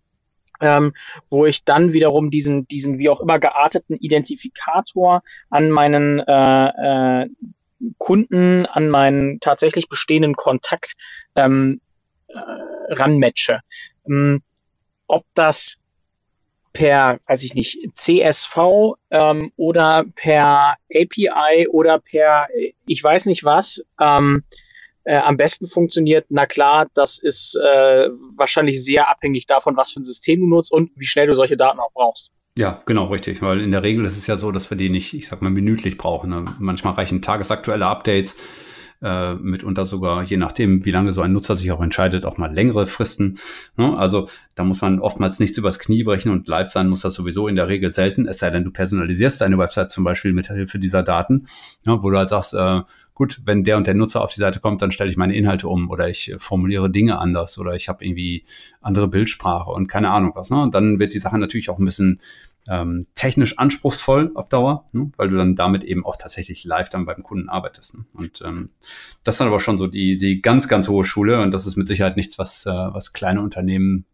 [0.61, 0.93] Ähm,
[1.31, 7.29] wo ich dann wiederum diesen, diesen wie auch immer gearteten Identifikator an meinen äh, äh,
[7.99, 10.95] Kunden, an meinen tatsächlich bestehenden Kontakt
[11.37, 11.81] ähm,
[12.29, 13.61] äh, ranmatche.
[14.07, 14.43] Ähm,
[15.07, 15.77] ob das
[16.73, 18.57] per, weiß ich nicht, CSV
[19.11, 22.49] ähm, oder per API oder per
[22.87, 24.45] ich weiß nicht was ähm,
[25.09, 30.01] äh, am besten funktioniert, na klar, das ist äh, wahrscheinlich sehr abhängig davon, was für
[30.01, 32.31] ein System du nutzt und wie schnell du solche Daten auch brauchst.
[32.59, 33.41] Ja, genau, richtig.
[33.41, 35.49] Weil in der Regel ist es ja so, dass wir die nicht, ich sag mal,
[35.49, 36.29] minütlich brauchen.
[36.29, 36.45] Ne?
[36.59, 38.37] Manchmal reichen tagesaktuelle Updates
[39.03, 42.53] äh, mitunter sogar, je nachdem, wie lange so ein Nutzer sich auch entscheidet, auch mal
[42.53, 43.39] längere Fristen.
[43.77, 43.97] Ne?
[43.97, 47.47] Also da muss man oftmals nichts übers Knie brechen und live sein muss das sowieso
[47.47, 50.79] in der Regel selten, es sei denn, du personalisierst deine Website zum Beispiel mit Hilfe
[50.79, 51.47] dieser Daten,
[51.87, 52.81] ja, wo du halt sagst, äh,
[53.15, 55.69] gut, wenn der und der Nutzer auf die Seite kommt, dann stelle ich meine Inhalte
[55.69, 58.45] um oder ich formuliere Dinge anders oder ich habe irgendwie
[58.81, 60.51] andere Bildsprache und keine Ahnung was.
[60.51, 60.63] Ne?
[60.63, 62.21] Und dann wird die Sache natürlich auch ein bisschen
[62.69, 65.11] ähm, technisch anspruchsvoll auf Dauer, ne?
[65.17, 67.97] weil du dann damit eben auch tatsächlich live dann beim Kunden arbeitest.
[67.97, 68.05] Ne?
[68.15, 68.67] Und ähm,
[69.25, 71.77] das ist dann aber schon so die, die ganz, ganz hohe Schule und das ist
[71.77, 74.05] mit Sicherheit nichts, was, äh, was kleine Unternehmen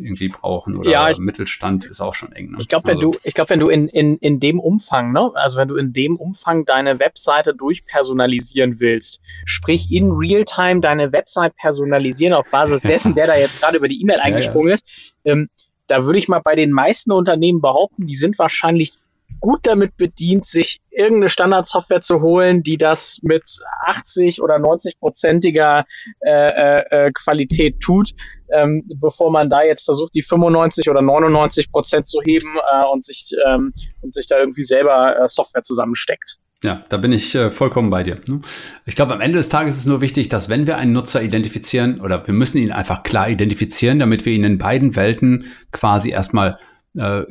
[0.00, 2.52] irgendwie brauchen oder ja, ich, Mittelstand ist auch schon eng.
[2.52, 2.58] Ne?
[2.60, 5.30] Ich glaube, wenn also, du, ich glaube, wenn du in, in, in dem Umfang, ne,
[5.34, 11.54] also wenn du in dem Umfang deine Webseite durchpersonalisieren willst, sprich in Realtime deine Website
[11.56, 14.74] personalisieren auf Basis dessen, der da jetzt gerade über die E-Mail eingesprungen ja, ja.
[14.74, 15.48] ist, ähm,
[15.90, 18.92] da würde ich mal bei den meisten Unternehmen behaupten, die sind wahrscheinlich
[19.40, 25.84] gut damit bedient, sich irgendeine Standardsoftware zu holen, die das mit 80 oder 90 prozentiger
[26.20, 28.12] äh, äh, äh, Qualität tut,
[28.52, 33.04] ähm, bevor man da jetzt versucht, die 95 oder 99 Prozent zu heben äh, und
[33.04, 33.72] sich ähm,
[34.02, 36.38] und sich da irgendwie selber äh, Software zusammensteckt.
[36.62, 38.20] Ja, da bin ich äh, vollkommen bei dir.
[38.28, 38.40] Ne?
[38.84, 41.22] Ich glaube, am Ende des Tages ist es nur wichtig, dass wenn wir einen Nutzer
[41.22, 46.10] identifizieren oder wir müssen ihn einfach klar identifizieren, damit wir ihn in beiden Welten quasi
[46.10, 46.58] erstmal
[46.98, 47.22] äh,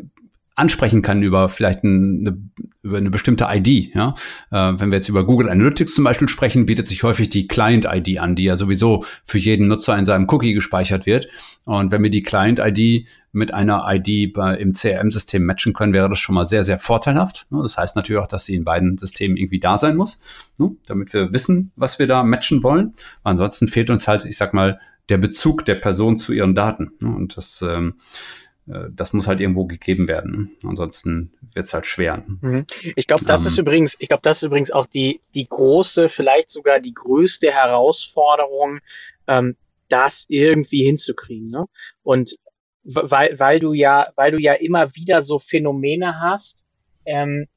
[0.59, 2.37] ansprechen kann über vielleicht eine,
[2.83, 3.95] über eine bestimmte ID.
[3.95, 4.13] Ja?
[4.51, 8.19] Äh, wenn wir jetzt über Google Analytics zum Beispiel sprechen, bietet sich häufig die Client-ID
[8.19, 11.27] an, die ja sowieso für jeden Nutzer in seinem Cookie gespeichert wird.
[11.65, 16.19] Und wenn wir die Client-ID mit einer ID bei, im CRM-System matchen können, wäre das
[16.19, 17.47] schon mal sehr, sehr vorteilhaft.
[17.49, 17.59] Ne?
[17.61, 20.19] Das heißt natürlich auch, dass sie in beiden Systemen irgendwie da sein muss,
[20.57, 20.71] ne?
[20.87, 22.91] damit wir wissen, was wir da matchen wollen.
[23.23, 26.91] Ansonsten fehlt uns halt, ich sag mal, der Bezug der Person zu ihren Daten.
[27.01, 27.15] Ne?
[27.15, 28.48] Und das ähm, äh,
[28.91, 30.55] das muss halt irgendwo gegeben werden.
[30.63, 32.23] Ansonsten wird es halt schwer.
[32.41, 32.65] Mhm.
[32.95, 36.09] Ich glaube, das ähm, ist übrigens, ich glaube, das ist übrigens auch die, die große,
[36.09, 38.79] vielleicht sogar die größte Herausforderung,
[39.27, 39.55] ähm,
[39.87, 41.49] das irgendwie hinzukriegen.
[41.49, 41.65] Ne?
[42.03, 42.35] Und
[42.83, 46.63] weil, weil du ja, weil du ja immer wieder so Phänomene hast,
[47.05, 47.47] ähm,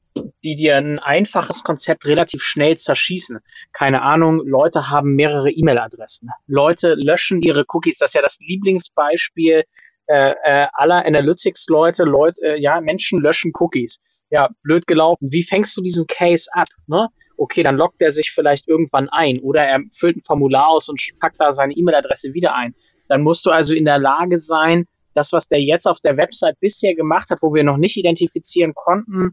[0.43, 3.39] die dir ein einfaches Konzept relativ schnell zerschießen.
[3.71, 6.29] Keine Ahnung, Leute haben mehrere E-Mail-Adressen.
[6.47, 7.97] Leute löschen ihre Cookies.
[7.97, 9.63] Das ist ja das Lieblingsbeispiel
[10.07, 13.99] äh, äh, aller Analytics-Leute, Leute, äh, ja, Menschen löschen Cookies.
[14.29, 15.31] Ja, blöd gelaufen.
[15.31, 16.67] Wie fängst du diesen Case ab?
[16.87, 17.07] Ne?
[17.37, 20.99] Okay, dann loggt er sich vielleicht irgendwann ein oder er füllt ein Formular aus und
[21.19, 22.73] packt da seine E-Mail-Adresse wieder ein.
[23.07, 26.59] Dann musst du also in der Lage sein, das, was der jetzt auf der Website
[26.59, 29.31] bisher gemacht hat, wo wir noch nicht identifizieren konnten,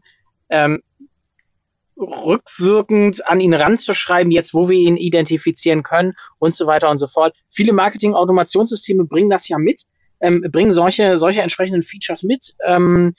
[0.49, 0.81] ähm,
[1.97, 7.07] rückwirkend an ihn ranzuschreiben, jetzt wo wir ihn identifizieren können und so weiter und so
[7.07, 7.35] fort.
[7.49, 9.83] Viele Marketing-Automationssysteme bringen das ja mit,
[10.21, 12.53] ähm, bringen solche, solche entsprechenden Features mit.
[12.65, 13.13] Ähm,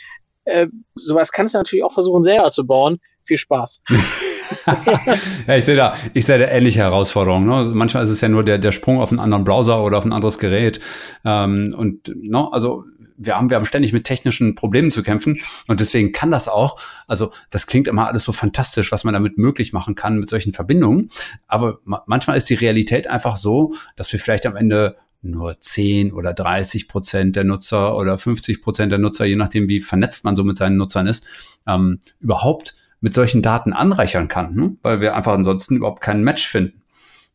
[0.45, 2.99] äh, sowas kannst du natürlich auch versuchen, selber zu bauen.
[3.25, 3.83] Viel Spaß.
[5.47, 7.47] ja, ich sehe da, ich sehe da ähnliche Herausforderungen.
[7.47, 7.73] Ne?
[7.73, 10.13] Manchmal ist es ja nur der, der Sprung auf einen anderen Browser oder auf ein
[10.13, 10.81] anderes Gerät.
[11.25, 12.85] Ähm, und ne, also
[13.17, 16.81] wir haben, wir haben ständig mit technischen Problemen zu kämpfen und deswegen kann das auch,
[17.07, 20.53] also das klingt immer alles so fantastisch, was man damit möglich machen kann mit solchen
[20.53, 21.09] Verbindungen.
[21.47, 26.35] Aber manchmal ist die Realität einfach so, dass wir vielleicht am Ende nur 10 oder
[26.35, 30.45] 30 Prozent der Nutzer oder 50 Prozent der Nutzer, je nachdem, wie vernetzt man so
[30.45, 31.25] mit seinen Nutzern ist,
[31.67, 34.77] ähm, überhaupt mit solchen Daten anreichern kann, ne?
[34.83, 36.83] weil wir einfach ansonsten überhaupt keinen Match finden.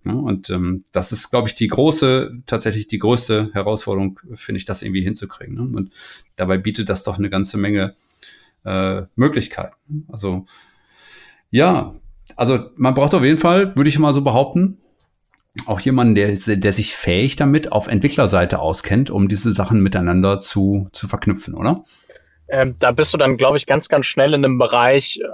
[0.04, 0.15] Ne?
[0.15, 4.82] und ähm, das ist, glaube ich, die große, tatsächlich die größte Herausforderung, finde ich, das
[4.82, 5.56] irgendwie hinzukriegen.
[5.56, 5.62] Ne?
[5.62, 5.93] Und
[6.36, 7.95] dabei bietet das doch eine ganze Menge
[8.63, 10.06] äh, Möglichkeiten.
[10.08, 10.45] Also
[11.50, 11.93] ja,
[12.36, 14.78] also man braucht auf jeden Fall, würde ich mal so behaupten,
[15.65, 20.88] auch jemanden, der, der sich fähig damit auf Entwicklerseite auskennt, um diese Sachen miteinander zu,
[20.93, 21.84] zu verknüpfen, oder?
[22.50, 25.28] Ähm, da bist du dann, glaube ich, ganz, ganz schnell in einem Bereich, äh,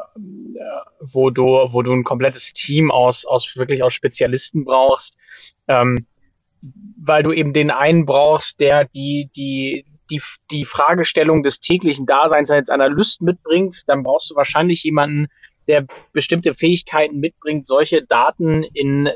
[0.99, 5.15] wo du, wo du ein komplettes Team aus, aus wirklich aus Spezialisten brauchst.
[5.67, 6.07] Ähm,
[6.97, 12.49] weil du eben den einen brauchst, der die, die, die, die Fragestellung des täglichen Daseins
[12.49, 15.27] als Analyst mitbringt, dann brauchst du wahrscheinlich jemanden,
[15.67, 19.13] der bestimmte Fähigkeiten mitbringt, solche Daten in äh,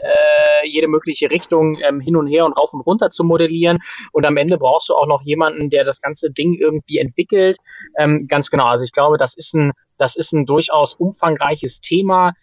[0.65, 3.79] jede mögliche Richtung ähm, hin und her und rauf und runter zu modellieren.
[4.11, 7.57] Und am Ende brauchst du auch noch jemanden, der das ganze Ding irgendwie entwickelt.
[7.97, 8.65] Ähm, ganz genau.
[8.65, 12.33] Also ich glaube, das ist ein, das ist ein durchaus umfangreiches Thema.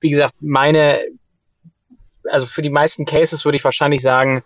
[0.00, 1.00] Wie gesagt, meine,
[2.24, 4.42] also für die meisten Cases würde ich wahrscheinlich sagen,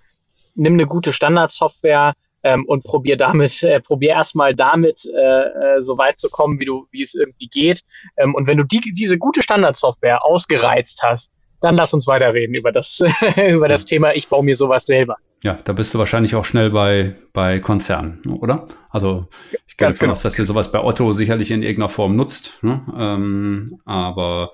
[0.55, 5.99] nimm eine gute Standardsoftware, ähm, und probier damit, äh, probier erstmal damit äh, äh, so
[5.99, 7.83] weit zu kommen, wie du, wie es irgendwie geht.
[8.17, 12.73] Ähm, und wenn du die, diese gute Standardsoftware ausgereizt hast, dann lass uns weiterreden über
[12.73, 13.01] das,
[13.49, 15.17] über das Thema, ich baue mir sowas selber.
[15.43, 18.65] Ja, da bist du wahrscheinlich auch schnell bei, bei Konzernen, oder?
[18.91, 19.29] Also
[19.67, 20.13] ich gehe davon genau.
[20.13, 22.83] aus, dass ihr sowas bei Otto sicherlich in irgendeiner Form nutzt, ne?
[22.97, 24.53] ähm, aber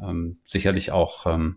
[0.00, 1.56] ähm, sicherlich auch ähm,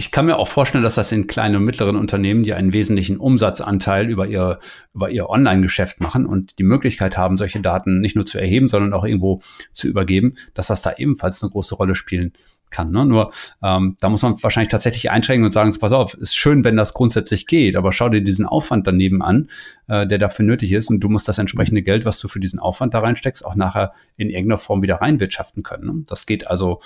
[0.00, 3.18] ich kann mir auch vorstellen, dass das in kleinen und mittleren Unternehmen, die einen wesentlichen
[3.18, 4.58] Umsatzanteil über ihr,
[4.94, 8.94] über ihr Online-Geschäft machen und die Möglichkeit haben, solche Daten nicht nur zu erheben, sondern
[8.94, 9.40] auch irgendwo
[9.72, 12.32] zu übergeben, dass das da ebenfalls eine große Rolle spielen
[12.70, 12.92] kann.
[12.92, 13.04] Ne?
[13.04, 13.30] Nur
[13.62, 16.94] ähm, da muss man wahrscheinlich tatsächlich einschränken und sagen, pass auf, ist schön, wenn das
[16.94, 19.48] grundsätzlich geht, aber schau dir diesen Aufwand daneben an,
[19.86, 22.58] äh, der dafür nötig ist und du musst das entsprechende Geld, was du für diesen
[22.58, 25.84] Aufwand da reinsteckst, auch nachher in irgendeiner Form wieder reinwirtschaften können.
[25.84, 26.04] Ne?
[26.06, 26.80] Das geht also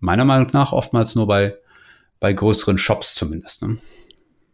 [0.00, 1.58] meiner Meinung nach oftmals nur bei
[2.24, 3.60] bei größeren Shops zumindest.
[3.60, 3.76] Ne?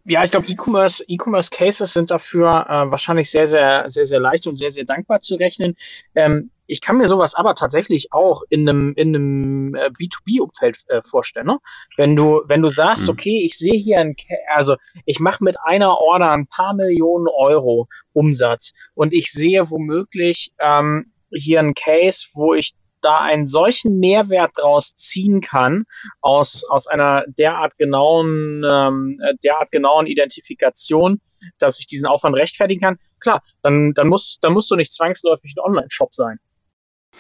[0.05, 4.49] Ja, ich glaube, E-Commerce, E-Commerce Cases sind dafür äh, wahrscheinlich sehr, sehr, sehr, sehr leicht
[4.49, 5.77] und sehr, sehr dankbar zu rechnen.
[6.17, 11.01] Ähm, ich kann mir sowas aber tatsächlich auch in einem, in einem äh, B2B-Umfeld äh,
[11.05, 11.47] vorstellen.
[11.47, 11.59] Ne?
[11.97, 13.11] Wenn du, wenn du sagst, mhm.
[13.11, 14.17] okay, ich sehe hier ein,
[14.53, 20.51] also ich mache mit einer Order ein paar Millionen Euro Umsatz und ich sehe womöglich
[20.59, 25.85] ähm, hier ein Case, wo ich da einen solchen Mehrwert draus ziehen kann
[26.21, 31.21] aus, aus einer derart genauen, ähm, derart genauen Identifikation,
[31.59, 35.55] dass ich diesen Aufwand rechtfertigen kann, klar, dann, dann, muss, dann musst du nicht zwangsläufig
[35.57, 36.39] ein Online-Shop sein.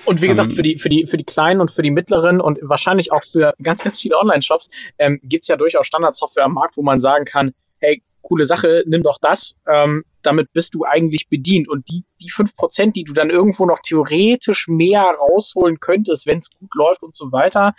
[0.04, 0.56] Und wie gesagt, ähm.
[0.56, 3.54] für die, für, die, für die kleinen und für die mittleren und wahrscheinlich auch für
[3.62, 7.24] ganz, ganz viele Online-Shops ähm, gibt es ja durchaus Standardsoftware am Markt, wo man sagen
[7.24, 7.54] kann,
[8.22, 9.54] coole Sache, nimm doch das.
[9.66, 11.68] Ähm, damit bist du eigentlich bedient.
[11.68, 16.50] Und die, die 5%, die du dann irgendwo noch theoretisch mehr rausholen könntest, wenn es
[16.50, 17.74] gut läuft und so weiter,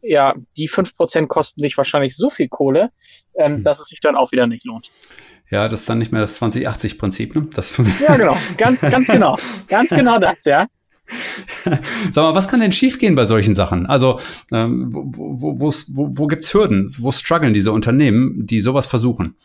[0.00, 2.90] ja, die 5% kosten dich wahrscheinlich so viel Kohle,
[3.36, 3.64] ähm, hm.
[3.64, 4.90] dass es sich dann auch wieder nicht lohnt.
[5.50, 7.48] Ja, das ist dann nicht mehr das 2080-Prinzip, ne?
[7.54, 8.36] Das ja, genau.
[8.56, 9.38] Ganz, ganz genau.
[9.68, 10.66] Ganz genau das, ja.
[12.12, 13.86] Sag mal, was kann denn schiefgehen bei solchen Sachen?
[13.86, 14.18] Also,
[14.52, 16.94] ähm, wo, wo, wo, wo gibt es Hürden?
[16.98, 19.36] Wo strugglen diese Unternehmen, die sowas versuchen?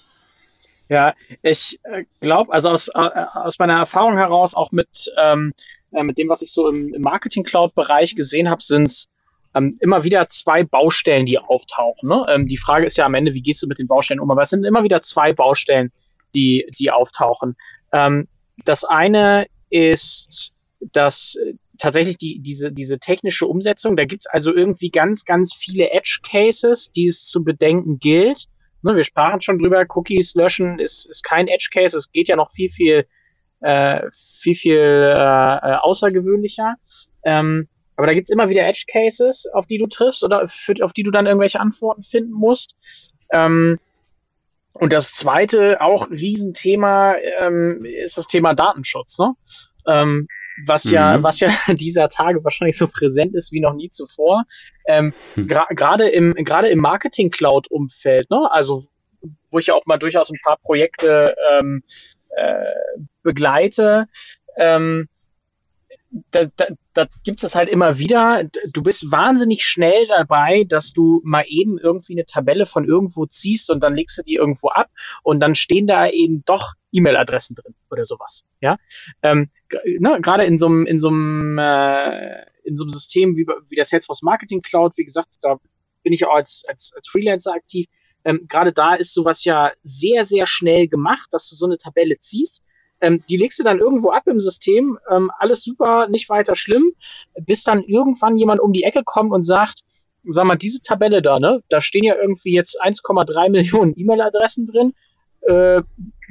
[0.90, 5.54] Ja, ich äh, glaube, also aus, äh, aus meiner Erfahrung heraus, auch mit, ähm,
[5.92, 9.08] äh, mit dem, was ich so im, Marketing-Cloud-Bereich gesehen habe, sind es
[9.54, 12.10] ähm, immer wieder zwei Baustellen, die auftauchen.
[12.10, 12.26] Ne?
[12.30, 14.32] Ähm, die Frage ist ja am Ende, wie gehst du mit den Baustellen um?
[14.32, 15.92] Aber es sind immer wieder zwei Baustellen,
[16.34, 17.56] die, die auftauchen.
[17.92, 18.28] Ähm,
[18.66, 24.54] das eine ist, dass äh, tatsächlich die, diese, diese technische Umsetzung, da gibt es also
[24.54, 28.46] irgendwie ganz, ganz viele Edge-Cases, die es zu bedenken gilt.
[28.82, 32.36] Ne, wir sprachen schon drüber, Cookies löschen ist, ist kein Edge Case, es geht ja
[32.36, 33.06] noch viel, viel,
[33.62, 36.76] äh, viel, viel äh, außergewöhnlicher.
[37.24, 40.94] Ähm, aber da gibt's immer wieder Edge Cases, auf die du triffst oder für, auf
[40.94, 42.78] die du dann irgendwelche Antworten finden musst.
[43.34, 43.78] Ähm,
[44.72, 49.20] und das zweite, auch Riesenthema, ähm, ist das Thema Datenschutz.
[49.20, 49.34] Ne?
[49.86, 50.28] Ähm,
[50.66, 50.94] was mhm.
[50.94, 54.44] ja, was ja dieser Tage wahrscheinlich so präsent ist wie noch nie zuvor.
[54.88, 55.48] Ähm, mhm.
[55.48, 58.50] Gerade im, gerade im Marketing-Cloud-Umfeld, ne?
[58.52, 58.86] also
[59.52, 61.84] wo ich ja auch mal durchaus ein paar Projekte ähm,
[62.36, 62.64] äh,
[63.24, 64.08] begleite,
[64.58, 65.08] ähm,
[66.32, 68.44] da, da, da gibt es halt immer wieder.
[68.74, 73.70] Du bist wahnsinnig schnell dabei, dass du mal eben irgendwie eine Tabelle von irgendwo ziehst
[73.70, 74.90] und dann legst du die irgendwo ab
[75.24, 78.44] und dann stehen da eben doch E-Mail-Adressen drin oder sowas.
[78.62, 78.78] Ja,
[79.22, 79.50] ähm,
[80.00, 83.76] ne, gerade in so einem in so einem äh, in so einem System wie, wie
[83.76, 85.58] der Salesforce Marketing Cloud, wie gesagt, da
[86.04, 87.88] bin ich auch als als, als Freelancer aktiv.
[88.26, 92.18] Ähm, gerade da ist sowas ja sehr sehr schnell gemacht, dass du so eine Tabelle
[92.18, 92.64] ziehst
[93.02, 96.92] ähm, die legst du dann irgendwo ab im System, ähm, alles super, nicht weiter schlimm,
[97.46, 99.82] bis dann irgendwann jemand um die Ecke kommt und sagt,
[100.26, 104.94] sag mal, diese Tabelle da, ne, da stehen ja irgendwie jetzt 1,3 Millionen E-Mail-Adressen drin.
[105.42, 105.82] Äh,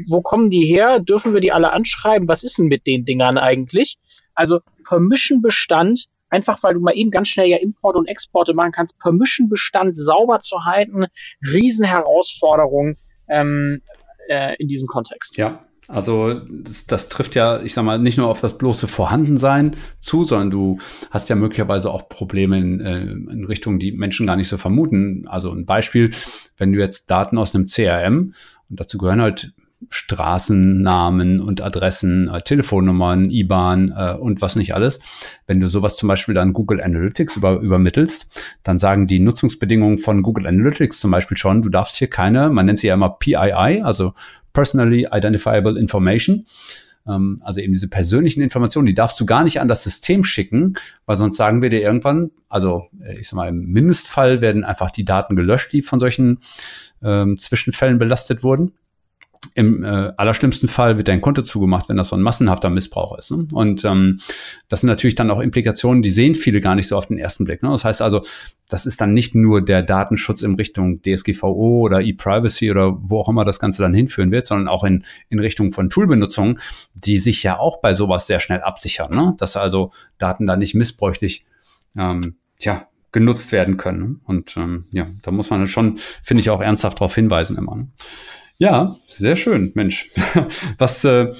[0.07, 1.01] wo kommen die her?
[1.01, 2.29] Dürfen wir die alle anschreiben?
[2.29, 3.97] Was ist denn mit den Dingern eigentlich?
[4.35, 8.99] Also Permission-Bestand, einfach weil du mal eben ganz schnell ja Import und Exporte machen kannst,
[8.99, 11.07] Permission-Bestand sauber zu halten,
[11.43, 12.97] Riesenherausforderung
[13.29, 13.81] ähm,
[14.29, 15.39] äh, in diesem Kontext.
[15.39, 19.75] Ja, Also das, das, trifft ja, ich sag mal, nicht nur auf das bloße Vorhandensein
[20.01, 20.79] zu, sondern du
[21.11, 25.27] hast ja möglicherweise auch Probleme in, äh, in Richtungen, die Menschen gar nicht so vermuten.
[25.27, 26.11] Also ein Beispiel,
[26.59, 28.33] wenn du jetzt Daten aus einem CRM,
[28.69, 29.55] und dazu gehören halt
[29.91, 35.01] Straßennamen und Adressen, äh, Telefonnummern, IBAN äh, und was nicht alles.
[35.47, 40.23] Wenn du sowas zum Beispiel dann Google Analytics über, übermittelst, dann sagen die Nutzungsbedingungen von
[40.23, 43.83] Google Analytics zum Beispiel schon, du darfst hier keine, man nennt sie ja immer PII,
[43.83, 44.15] also
[44.53, 46.45] Personally Identifiable Information,
[47.07, 50.75] ähm, also eben diese persönlichen Informationen, die darfst du gar nicht an das System schicken,
[51.07, 54.91] weil sonst sagen wir dir irgendwann, also äh, ich sag mal, im Mindestfall werden einfach
[54.91, 56.41] die Daten gelöscht, die von solchen
[57.01, 58.73] ähm, Zwischenfällen belastet wurden
[59.55, 63.31] im äh, allerschlimmsten Fall wird dein Konto zugemacht, wenn das so ein massenhafter Missbrauch ist.
[63.31, 63.47] Ne?
[63.53, 64.19] Und ähm,
[64.69, 67.45] das sind natürlich dann auch Implikationen, die sehen viele gar nicht so auf den ersten
[67.45, 67.63] Blick.
[67.63, 67.71] Ne?
[67.71, 68.23] Das heißt also,
[68.69, 73.29] das ist dann nicht nur der Datenschutz in Richtung DSGVO oder E-Privacy oder wo auch
[73.29, 76.59] immer das Ganze dann hinführen wird, sondern auch in, in Richtung von Toolbenutzung,
[76.95, 79.15] die sich ja auch bei sowas sehr schnell absichern.
[79.15, 79.35] Ne?
[79.39, 81.47] Dass also Daten da nicht missbräuchlich
[81.97, 84.01] ähm, tja, genutzt werden können.
[84.01, 84.17] Ne?
[84.25, 87.77] Und ähm, ja, da muss man schon, finde ich, auch ernsthaft darauf hinweisen immer.
[87.77, 87.89] Ne?
[88.59, 90.11] Ja, sehr schön, Mensch.
[90.79, 91.31] Was, äh,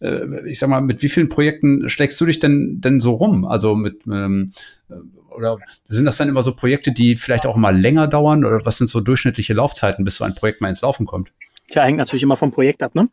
[0.00, 3.46] äh, ich sag mal, mit wie vielen Projekten schlägst du dich denn, denn so rum?
[3.46, 4.52] Also mit, ähm,
[4.90, 4.94] äh,
[5.34, 8.44] oder sind das dann immer so Projekte, die vielleicht auch mal länger dauern?
[8.44, 11.32] Oder was sind so durchschnittliche Laufzeiten, bis so ein Projekt mal ins Laufen kommt?
[11.68, 13.08] Tja, hängt natürlich immer vom Projekt ab, ne?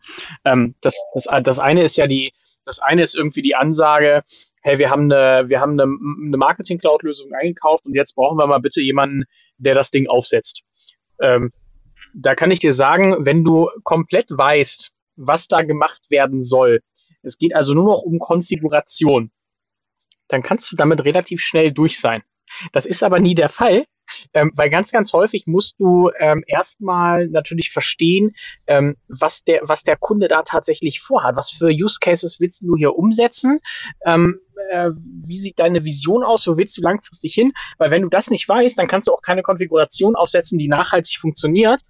[0.45, 2.31] Ähm, das, das, das eine ist ja die,
[2.65, 4.23] das eine ist irgendwie die Ansage,
[4.61, 8.59] hey, wir haben eine, wir haben eine, eine Marketing-Cloud-Lösung eingekauft und jetzt brauchen wir mal
[8.59, 9.23] bitte jemanden,
[9.57, 10.63] der das Ding aufsetzt.
[11.19, 11.49] Ähm,
[12.13, 16.81] da kann ich dir sagen, wenn du komplett weißt, was da gemacht werden soll,
[17.21, 19.31] es geht also nur noch um Konfiguration,
[20.27, 22.23] dann kannst du damit relativ schnell durch sein.
[22.71, 23.85] Das ist aber nie der Fall,
[24.33, 28.35] ähm, weil ganz, ganz häufig musst du ähm, erstmal natürlich verstehen,
[28.67, 31.35] ähm, was, der, was der Kunde da tatsächlich vorhat.
[31.35, 33.59] Was für Use Cases willst du hier umsetzen?
[34.05, 36.45] Ähm, äh, wie sieht deine Vision aus?
[36.47, 37.53] Wo willst du langfristig hin?
[37.77, 41.17] Weil wenn du das nicht weißt, dann kannst du auch keine Konfiguration aufsetzen, die nachhaltig
[41.19, 41.81] funktioniert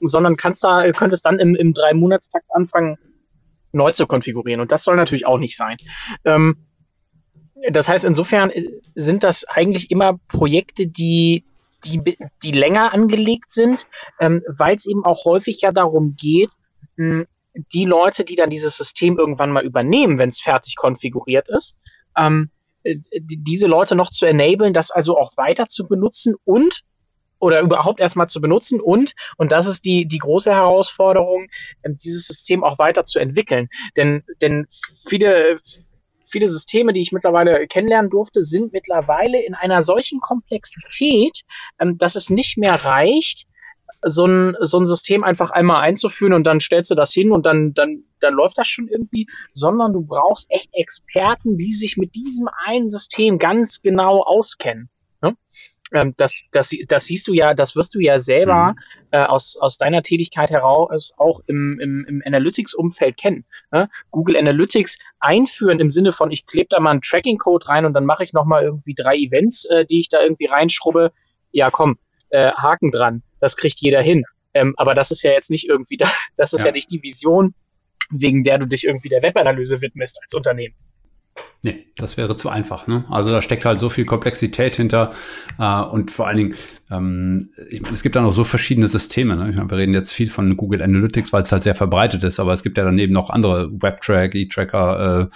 [0.00, 2.98] sondern kannst da, könntest dann im, im Drei-Monatstakt anfangen,
[3.72, 4.60] neu zu konfigurieren.
[4.60, 5.76] Und das soll natürlich auch nicht sein.
[6.24, 6.66] Ähm,
[7.70, 11.44] das heißt, insofern äh, sind das eigentlich immer Projekte, die,
[11.84, 12.02] die,
[12.42, 13.86] die länger angelegt sind,
[14.20, 16.50] ähm, weil es eben auch häufig ja darum geht,
[16.96, 17.24] mh,
[17.72, 21.76] die Leute, die dann dieses System irgendwann mal übernehmen, wenn es fertig konfiguriert ist,
[22.16, 22.50] ähm,
[22.82, 26.82] äh, diese Leute noch zu enablen, das also auch weiter zu benutzen und
[27.42, 31.48] oder überhaupt erstmal zu benutzen und, und das ist die, die große Herausforderung,
[31.82, 33.68] ähm, dieses System auch weiter zu entwickeln.
[33.96, 34.66] Denn, denn
[35.08, 35.58] viele,
[36.30, 41.40] viele Systeme, die ich mittlerweile kennenlernen durfte, sind mittlerweile in einer solchen Komplexität,
[41.80, 43.48] ähm, dass es nicht mehr reicht,
[44.04, 47.44] so ein, so ein System einfach einmal einzuführen und dann stellst du das hin und
[47.44, 52.14] dann, dann, dann läuft das schon irgendwie, sondern du brauchst echt Experten, die sich mit
[52.14, 54.90] diesem einen System ganz genau auskennen.
[55.22, 55.36] Ne?
[55.92, 59.08] Ähm, das, das, das siehst du ja, das wirst du ja selber mhm.
[59.12, 63.44] äh, aus, aus deiner Tätigkeit heraus auch im, im, im Analytics-Umfeld kennen.
[63.70, 63.88] Ne?
[64.10, 68.06] Google Analytics einführen im Sinne von, ich klebe da mal einen Tracking-Code rein und dann
[68.06, 71.12] mache ich nochmal irgendwie drei Events, äh, die ich da irgendwie reinschrubbe.
[71.50, 71.98] Ja, komm,
[72.30, 74.24] äh, Haken dran, das kriegt jeder hin.
[74.54, 76.66] Ähm, aber das ist ja jetzt nicht irgendwie, da, das ist ja.
[76.66, 77.54] ja nicht die Vision,
[78.10, 80.74] wegen der du dich irgendwie der Webanalyse widmest als Unternehmen.
[81.64, 82.88] Nee, das wäre zu einfach.
[82.88, 83.04] Ne?
[83.08, 85.10] Also da steckt halt so viel Komplexität hinter
[85.60, 86.54] äh, und vor allen Dingen,
[86.90, 89.36] ähm, ich meine, es gibt da noch so verschiedene Systeme.
[89.36, 89.50] Ne?
[89.50, 92.40] Ich meine, wir reden jetzt viel von Google Analytics, weil es halt sehr verbreitet ist,
[92.40, 95.30] aber es gibt ja dann eben noch andere WebTrack, E-Tracker,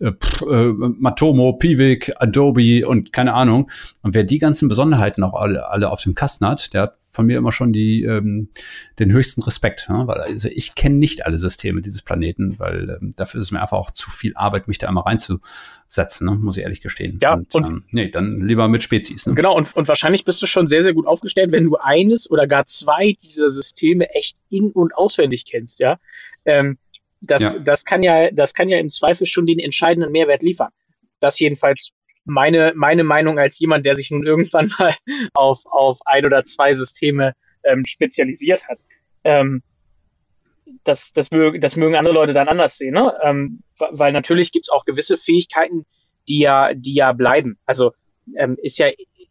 [0.00, 0.12] äh, äh,
[0.50, 3.70] äh, Matomo, Piwik, Adobe und keine Ahnung.
[4.02, 7.26] Und wer die ganzen Besonderheiten auch alle, alle auf dem Kasten hat, der hat von
[7.26, 8.48] mir immer schon die, ähm,
[8.98, 10.06] den höchsten Respekt, ne?
[10.06, 13.60] weil also ich kenne nicht alle Systeme dieses Planeten, weil ähm, dafür ist es mir
[13.60, 16.36] einfach auch zu viel Arbeit, mich da einmal reinzusetzen, ne?
[16.36, 17.18] muss ich ehrlich gestehen.
[17.20, 19.26] Ja, und, und ähm, nee, dann lieber mit Spezies.
[19.26, 19.34] Ne?
[19.34, 22.46] Genau, und, und wahrscheinlich bist du schon sehr, sehr gut aufgestellt, wenn du eines oder
[22.46, 25.98] gar zwei dieser Systeme echt in- und auswendig kennst, ja.
[26.44, 26.78] Ähm,
[27.22, 27.58] das, ja.
[27.58, 30.70] das kann ja, das kann ja im Zweifel schon den entscheidenden Mehrwert liefern.
[31.18, 31.92] Das jedenfalls
[32.26, 34.94] meine, meine Meinung als jemand, der sich nun irgendwann mal
[35.34, 37.32] auf, auf ein oder zwei Systeme
[37.64, 38.78] ähm, spezialisiert hat.
[39.24, 39.62] Ähm,
[40.84, 43.14] das, das, mögen, das mögen andere Leute dann anders sehen, ne?
[43.22, 45.86] Ähm, weil natürlich gibt es auch gewisse Fähigkeiten,
[46.28, 47.58] die ja, die ja bleiben.
[47.66, 47.92] Also
[48.36, 48.88] ähm, ist ja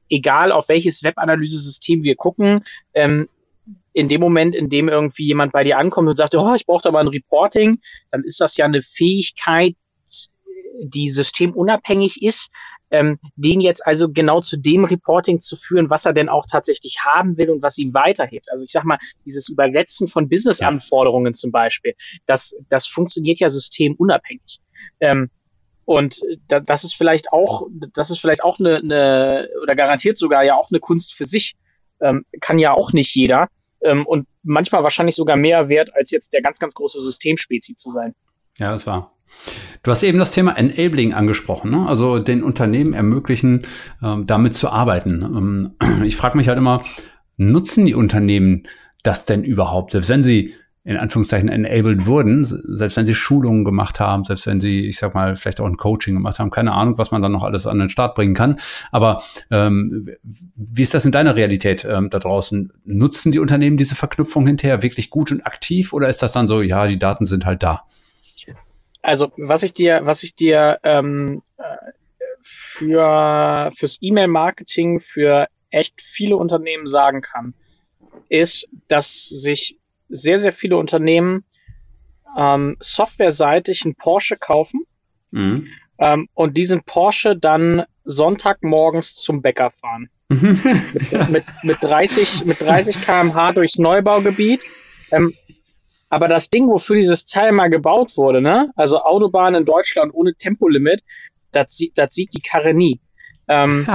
[0.09, 3.27] egal, auf welches Webanalyse-System wir gucken, ähm,
[3.93, 6.83] in dem Moment, in dem irgendwie jemand bei dir ankommt und sagt, oh, ich brauche
[6.83, 7.79] da mal ein Reporting,
[8.11, 9.75] dann ist das ja eine Fähigkeit,
[10.81, 12.49] die systemunabhängig ist,
[12.95, 16.99] ähm, den jetzt also genau zu dem Reporting zu führen, was er denn auch tatsächlich
[17.03, 18.49] haben will und was ihm weiterhilft.
[18.49, 21.93] Also ich sag mal, dieses Übersetzen von Business-Anforderungen zum Beispiel,
[22.25, 24.61] das, das funktioniert ja systemunabhängig.
[25.01, 25.29] Ähm,
[25.83, 30.43] und da, das ist vielleicht auch, das ist vielleicht auch eine, eine oder garantiert sogar
[30.43, 31.55] ja auch eine Kunst für sich.
[31.99, 33.49] Ähm, kann ja auch nicht jeder.
[33.81, 37.91] Ähm, und manchmal wahrscheinlich sogar mehr wert, als jetzt der ganz, ganz große Systemspezi zu
[37.91, 38.15] sein.
[38.57, 39.14] Ja, das war.
[39.83, 41.85] Du hast eben das Thema Enabling angesprochen, ne?
[41.87, 43.61] also den Unternehmen ermöglichen,
[44.01, 45.21] ähm, damit zu arbeiten.
[45.21, 46.81] Ähm, ich frage mich halt immer,
[47.37, 48.63] nutzen die Unternehmen
[49.03, 49.91] das denn überhaupt?
[49.91, 50.53] Selbst wenn sie
[50.85, 55.15] in Anführungszeichen enabled wurden, selbst wenn sie Schulungen gemacht haben, selbst wenn sie, ich sag
[55.15, 57.79] mal, vielleicht auch ein Coaching gemacht haben, keine Ahnung, was man dann noch alles an
[57.79, 58.57] den Start bringen kann.
[58.91, 60.07] Aber ähm,
[60.55, 62.71] wie ist das in deiner Realität ähm, da draußen?
[62.85, 66.61] Nutzen die Unternehmen diese Verknüpfung hinterher wirklich gut und aktiv oder ist das dann so,
[66.61, 67.85] ja, die Daten sind halt da?
[69.05, 71.63] Also was ich dir, was ich dir ähm, äh,
[72.41, 77.53] für fürs E-Mail-Marketing für echt viele Unternehmen sagen kann,
[78.29, 79.77] ist, dass sich
[80.09, 81.43] sehr, sehr viele Unternehmen
[82.35, 84.81] ähm, softwareseitig einen Porsche kaufen
[85.29, 85.67] mhm.
[85.99, 90.09] ähm, und diesen Porsche dann Sonntagmorgens zum Bäcker fahren.
[90.29, 94.61] mit, mit, mit, 30, mit 30 km/h durchs Neubaugebiet.
[95.11, 95.31] Ähm,
[96.15, 98.71] aber das Ding, wofür dieses Teil mal gebaut wurde, ne?
[98.77, 101.03] also Autobahn in Deutschland ohne Tempolimit,
[101.51, 103.01] das sieht, das sieht die Karre nie.
[103.49, 103.85] Ähm,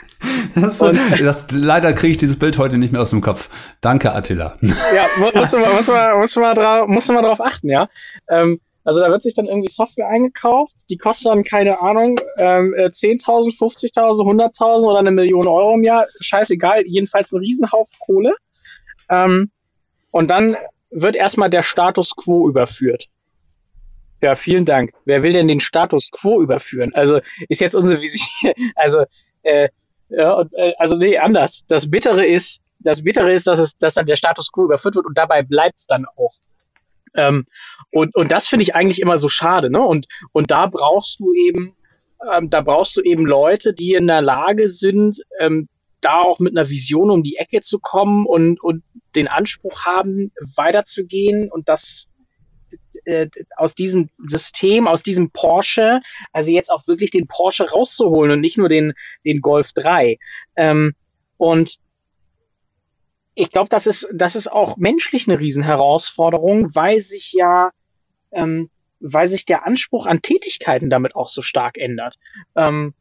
[0.56, 0.78] das,
[1.20, 3.48] das, leider kriege ich dieses Bild heute nicht mehr aus dem Kopf.
[3.80, 4.58] Danke, Attila.
[4.60, 7.88] Ja, musst du mal, musst du mal, drauf, musst du mal drauf achten, ja.
[8.28, 12.74] Ähm, also da wird sich dann irgendwie Software eingekauft, die kostet dann, keine Ahnung, ähm,
[12.74, 18.32] 10.000, 50.000, 100.000 oder eine Million Euro im Jahr, scheißegal, jedenfalls ein Riesenhaufen Kohle.
[19.08, 19.52] Ähm,
[20.10, 20.56] und dann
[20.92, 23.08] wird erstmal der Status quo überführt.
[24.22, 24.92] Ja, vielen Dank.
[25.04, 26.94] Wer will denn den Status quo überführen?
[26.94, 29.04] Also ist jetzt unsere Vision, also
[29.42, 29.68] äh,
[30.10, 31.64] ja, äh, also nee, anders.
[31.66, 35.06] Das Bittere ist, das Bittere ist, dass es, dass dann der Status quo überführt wird
[35.06, 36.34] und dabei bleibt es dann auch.
[37.14, 37.46] Ähm,
[37.90, 39.80] und, und das finde ich eigentlich immer so schade, ne?
[39.80, 41.74] Und, und da brauchst du eben,
[42.32, 45.68] ähm, da brauchst du eben Leute, die in der Lage sind, ähm,
[46.02, 48.82] da auch mit einer Vision um die Ecke zu kommen und, und
[49.14, 52.08] den Anspruch haben, weiterzugehen und das
[53.04, 56.00] äh, aus diesem System, aus diesem Porsche,
[56.32, 58.92] also jetzt auch wirklich den Porsche rauszuholen und nicht nur den,
[59.24, 60.18] den Golf 3.
[60.56, 60.94] Ähm,
[61.36, 61.78] und
[63.34, 67.70] ich glaube, das ist, das ist auch menschlich eine Riesenherausforderung, weil sich ja,
[68.30, 72.18] ähm, weil sich der Anspruch an Tätigkeiten damit auch so stark ändert.
[72.54, 72.94] Ähm,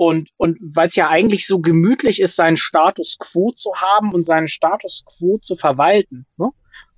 [0.00, 4.24] und, und weil es ja eigentlich so gemütlich ist, seinen Status quo zu haben und
[4.24, 6.24] seinen Status quo zu verwalten.
[6.38, 6.48] Ne?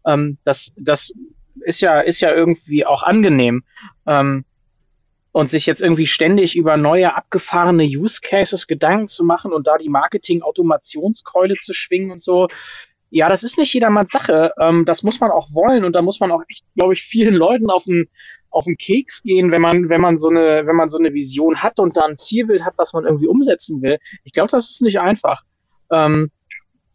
[0.07, 1.12] Ähm, das, das
[1.62, 3.64] ist ja, ist ja irgendwie auch angenehm.
[4.07, 4.44] Ähm,
[5.32, 9.78] und sich jetzt irgendwie ständig über neue abgefahrene Use Cases Gedanken zu machen und da
[9.78, 12.46] die Marketing-Automationskeule zu schwingen und so.
[13.11, 14.53] Ja, das ist nicht jedermanns Sache.
[14.61, 17.34] Ähm, das muss man auch wollen und da muss man auch echt, glaube ich, vielen
[17.34, 18.09] Leuten auf den,
[18.53, 21.62] auf den Keks gehen, wenn man, wenn man so eine, wenn man so eine Vision
[21.62, 23.98] hat und da ein Zielbild hat, was man irgendwie umsetzen will.
[24.24, 25.42] Ich glaube, das ist nicht einfach.
[25.90, 26.30] Ähm,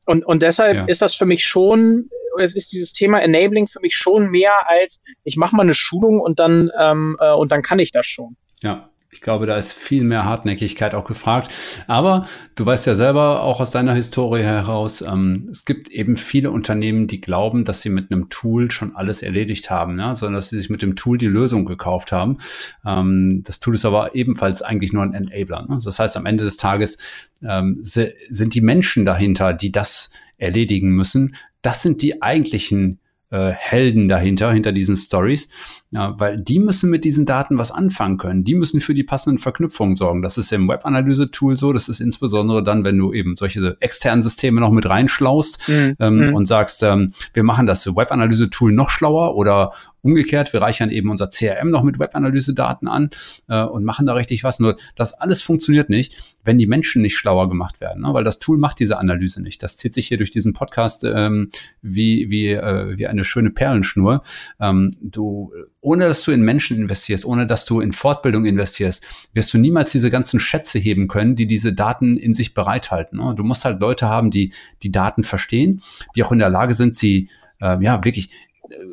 [0.05, 0.86] und, und deshalb ja.
[0.86, 5.01] ist das für mich schon es ist dieses Thema Enabling für mich schon mehr als
[5.24, 8.38] ich mache mal eine Schulung und dann ähm, äh, und dann kann ich das schon.
[8.62, 8.89] Ja.
[9.18, 11.51] Ich glaube, da ist viel mehr Hartnäckigkeit auch gefragt.
[11.88, 16.51] Aber du weißt ja selber auch aus deiner Historie heraus, ähm, es gibt eben viele
[16.51, 20.15] Unternehmen, die glauben, dass sie mit einem Tool schon alles erledigt haben, ja?
[20.15, 22.38] sondern dass sie sich mit dem Tool die Lösung gekauft haben.
[22.86, 25.65] Ähm, das Tool ist aber ebenfalls eigentlich nur ein Enabler.
[25.68, 25.80] Ne?
[25.84, 26.99] Das heißt, am Ende des Tages
[27.41, 32.99] ähm, sind die Menschen dahinter, die das erledigen müssen, das sind die eigentlichen
[33.32, 35.49] äh, Helden dahinter, hinter diesen Stories,
[35.90, 38.44] ja, weil die müssen mit diesen Daten was anfangen können.
[38.44, 40.22] Die müssen für die passenden Verknüpfungen sorgen.
[40.22, 41.72] Das ist im Webanalyse-Tool so.
[41.72, 45.96] Das ist insbesondere dann, wenn du eben solche externen Systeme noch mit reinschlaust mhm.
[46.00, 46.36] ähm, mhm.
[46.36, 49.72] und sagst, ähm, wir machen das Webanalyse-Tool noch schlauer oder
[50.02, 53.10] umgekehrt, wir reichern eben unser CRM noch mit Webanalyse-Daten an
[53.48, 54.60] äh, und machen da richtig was.
[54.60, 58.14] Nur das alles funktioniert nicht, wenn die Menschen nicht schlauer gemacht werden, ne?
[58.14, 59.64] weil das Tool macht diese Analyse nicht.
[59.64, 61.50] Das zieht sich hier durch diesen Podcast ähm,
[61.82, 64.22] wie, wie, äh, wie eine schöne Perlenschnur.
[64.60, 65.52] Ähm, du
[65.88, 69.93] ohne dass du in Menschen investierst, ohne dass du in Fortbildung investierst, wirst du niemals
[69.93, 73.20] diese ganzen Schätze heben können, die diese Daten in sich bereithalten.
[73.20, 73.34] Ne?
[73.38, 74.52] Du musst halt Leute haben, die
[74.84, 75.82] die Daten verstehen,
[76.14, 77.30] die auch in der Lage sind, sie
[77.62, 78.32] äh, ja wirklich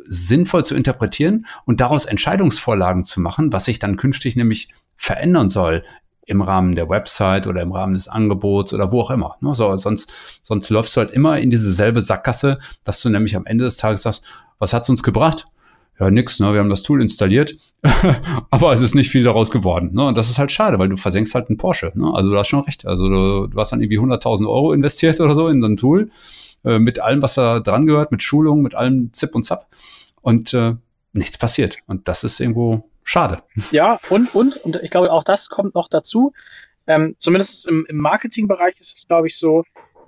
[0.06, 5.84] sinnvoll zu interpretieren und daraus Entscheidungsvorlagen zu machen, was sich dann künftig nämlich verändern soll
[6.26, 9.36] im Rahmen der Website oder im Rahmen des Angebots oder wo auch immer.
[9.40, 9.54] Ne?
[9.54, 13.44] So, sonst, sonst läufst du halt immer in diese selbe Sackgasse, dass du nämlich am
[13.44, 14.24] Ende des Tages sagst,
[14.58, 15.46] was hat's uns gebracht?
[16.00, 16.52] ja, nix, ne?
[16.52, 17.54] Wir haben das Tool installiert,
[18.50, 19.90] aber es ist nicht viel daraus geworden.
[19.92, 20.06] Ne?
[20.06, 21.92] Und das ist halt schade, weil du versenkst halt einen Porsche.
[21.94, 22.12] Ne?
[22.12, 22.84] Also du hast schon recht.
[22.84, 26.10] Also du, du hast dann irgendwie 100.000 Euro investiert oder so in so ein Tool
[26.64, 29.66] äh, mit allem, was da dran gehört, mit Schulung, mit allem Zip und Zap.
[30.20, 30.74] Und äh,
[31.12, 31.78] nichts passiert.
[31.86, 33.42] Und das ist irgendwo schade.
[33.70, 36.32] Ja, und, und, und ich glaube, auch das kommt noch dazu.
[36.86, 39.64] Ähm, zumindest im, im Marketingbereich ist es, glaube ich, so,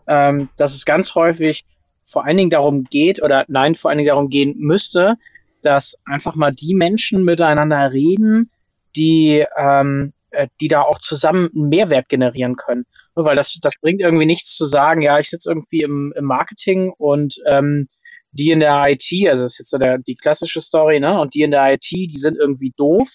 [0.07, 1.65] ähm, dass es ganz häufig
[2.05, 5.17] vor allen Dingen darum geht, oder nein, vor allen Dingen darum gehen müsste,
[5.63, 8.51] dass einfach mal die Menschen miteinander reden,
[8.95, 12.87] die, ähm, äh, die da auch zusammen einen Mehrwert generieren können.
[13.25, 16.93] Weil das, das bringt irgendwie nichts zu sagen, ja, ich sitze irgendwie im, im Marketing
[16.97, 17.89] und ähm,
[18.33, 21.19] die in der IT, also das ist jetzt so der, die klassische Story, ne?
[21.19, 23.09] Und die in der IT, die sind irgendwie doof.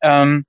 [0.00, 0.44] Ähm,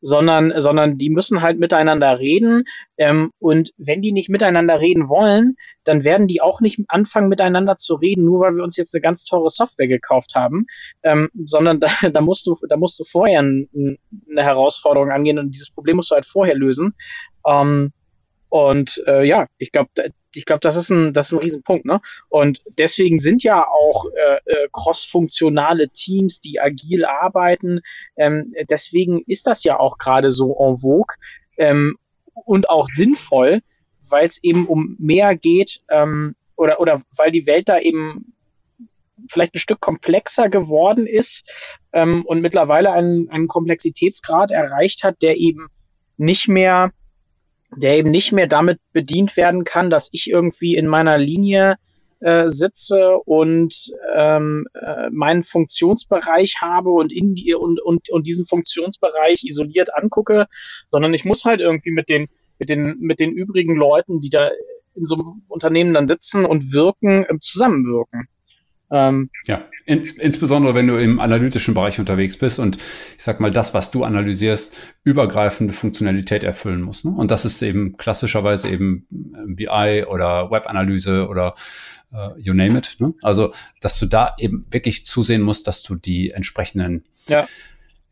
[0.00, 2.64] sondern, sondern die müssen halt miteinander reden.
[2.96, 7.76] Ähm, und wenn die nicht miteinander reden wollen, dann werden die auch nicht anfangen, miteinander
[7.76, 10.66] zu reden, nur weil wir uns jetzt eine ganz teure Software gekauft haben,
[11.02, 13.98] ähm, sondern da, da musst du, da musst du vorher ein,
[14.30, 16.94] eine Herausforderung angehen und dieses Problem musst du halt vorher lösen.
[17.46, 17.92] Ähm,
[18.48, 19.90] und äh, ja, ich glaube,
[20.34, 22.00] ich glaube, das ist ein, das ist ein Riesenpunkt, ne?
[22.28, 27.80] Und deswegen sind ja auch äh, äh, cross-funktionale Teams, die agil arbeiten.
[28.16, 31.16] Ähm, deswegen ist das ja auch gerade so en vogue
[31.56, 31.96] ähm,
[32.44, 33.62] und auch sinnvoll,
[34.08, 38.34] weil es eben um mehr geht ähm, oder oder weil die Welt da eben
[39.30, 41.44] vielleicht ein Stück komplexer geworden ist
[41.92, 45.68] ähm, und mittlerweile einen, einen Komplexitätsgrad erreicht hat, der eben
[46.18, 46.92] nicht mehr
[47.76, 51.76] der eben nicht mehr damit bedient werden kann, dass ich irgendwie in meiner Linie
[52.20, 58.46] äh, sitze und ähm, äh, meinen Funktionsbereich habe und in die und, und, und diesen
[58.46, 60.46] Funktionsbereich isoliert angucke,
[60.90, 64.50] sondern ich muss halt irgendwie mit den mit den mit den übrigen Leuten, die da
[64.94, 68.28] in so einem Unternehmen dann sitzen und wirken, äh, zusammenwirken.
[68.90, 73.50] Ähm, ja, ins, insbesondere wenn du im analytischen Bereich unterwegs bist und ich sag mal,
[73.50, 77.04] das, was du analysierst, übergreifende Funktionalität erfüllen muss.
[77.04, 77.10] Ne?
[77.10, 81.54] Und das ist eben klassischerweise eben äh, BI oder Webanalyse oder
[82.12, 82.96] äh, you name it.
[82.98, 83.14] Ne?
[83.22, 87.46] Also, dass du da eben wirklich zusehen musst, dass du die entsprechenden ja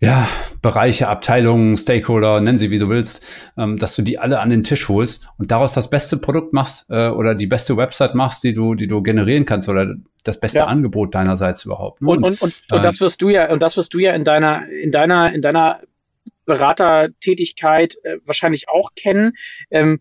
[0.05, 0.29] ja,
[0.63, 4.63] Bereiche, Abteilungen, Stakeholder, nennen sie wie du willst, ähm, dass du die alle an den
[4.63, 8.55] Tisch holst und daraus das beste Produkt machst äh, oder die beste Website machst, die
[8.55, 10.67] du, die du generieren kannst oder das beste ja.
[10.67, 12.01] Angebot deinerseits überhaupt.
[12.01, 12.11] Ne?
[12.11, 14.25] Und, und, und, äh, und das wirst du ja, und das wirst du ja in
[14.25, 15.81] deiner, in deiner, in deiner
[16.47, 19.33] Beratertätigkeit äh, wahrscheinlich auch kennen.
[19.71, 20.01] Ähm,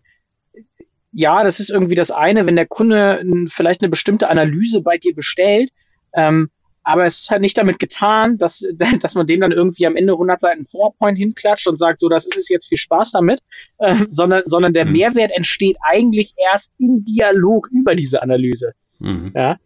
[1.12, 5.14] ja, das ist irgendwie das eine, wenn der Kunde vielleicht eine bestimmte Analyse bei dir
[5.14, 5.70] bestellt,
[6.12, 6.50] ähm,
[6.84, 8.64] aber es ist halt nicht damit getan, dass,
[9.00, 12.26] dass man dem dann irgendwie am Ende 100 Seiten PowerPoint hinklatscht und sagt, so, das
[12.26, 13.40] ist es jetzt viel Spaß damit,
[13.78, 14.92] äh, sondern, sondern der mhm.
[14.92, 18.72] Mehrwert entsteht eigentlich erst im Dialog über diese Analyse.
[19.00, 19.32] Mhm.
[19.34, 19.58] Ja.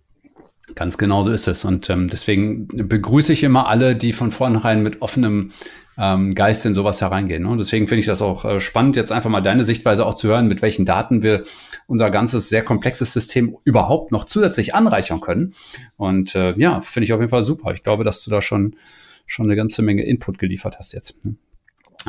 [0.74, 1.64] Ganz genau so ist es.
[1.64, 5.50] Und ähm, deswegen begrüße ich immer alle, die von vornherein mit offenem
[5.98, 7.42] ähm, Geist in sowas hereingehen.
[7.42, 7.48] Ne?
[7.48, 10.28] Und deswegen finde ich das auch äh, spannend, jetzt einfach mal deine Sichtweise auch zu
[10.28, 11.42] hören, mit welchen Daten wir
[11.86, 15.54] unser ganzes sehr komplexes System überhaupt noch zusätzlich anreichern können.
[15.96, 17.72] Und äh, ja, finde ich auf jeden Fall super.
[17.72, 18.76] Ich glaube, dass du da schon,
[19.26, 21.16] schon eine ganze Menge Input geliefert hast jetzt.
[21.22, 21.36] Hm.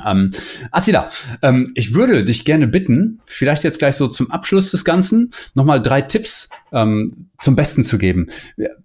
[0.06, 0.32] Ähm,
[0.72, 1.10] Azida,
[1.42, 5.82] ähm, ich würde dich gerne bitten, vielleicht jetzt gleich so zum Abschluss des Ganzen, nochmal
[5.82, 8.28] drei Tipps ähm, zum Besten zu geben.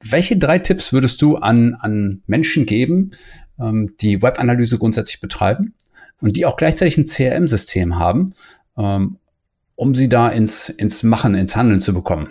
[0.03, 3.11] Welche drei Tipps würdest du an, an Menschen geben,
[3.59, 5.75] ähm, die Webanalyse grundsätzlich betreiben
[6.21, 8.33] und die auch gleichzeitig ein CRM-System haben,
[8.77, 9.19] ähm,
[9.77, 12.29] um sie da ins, ins Machen, ins Handeln zu bekommen?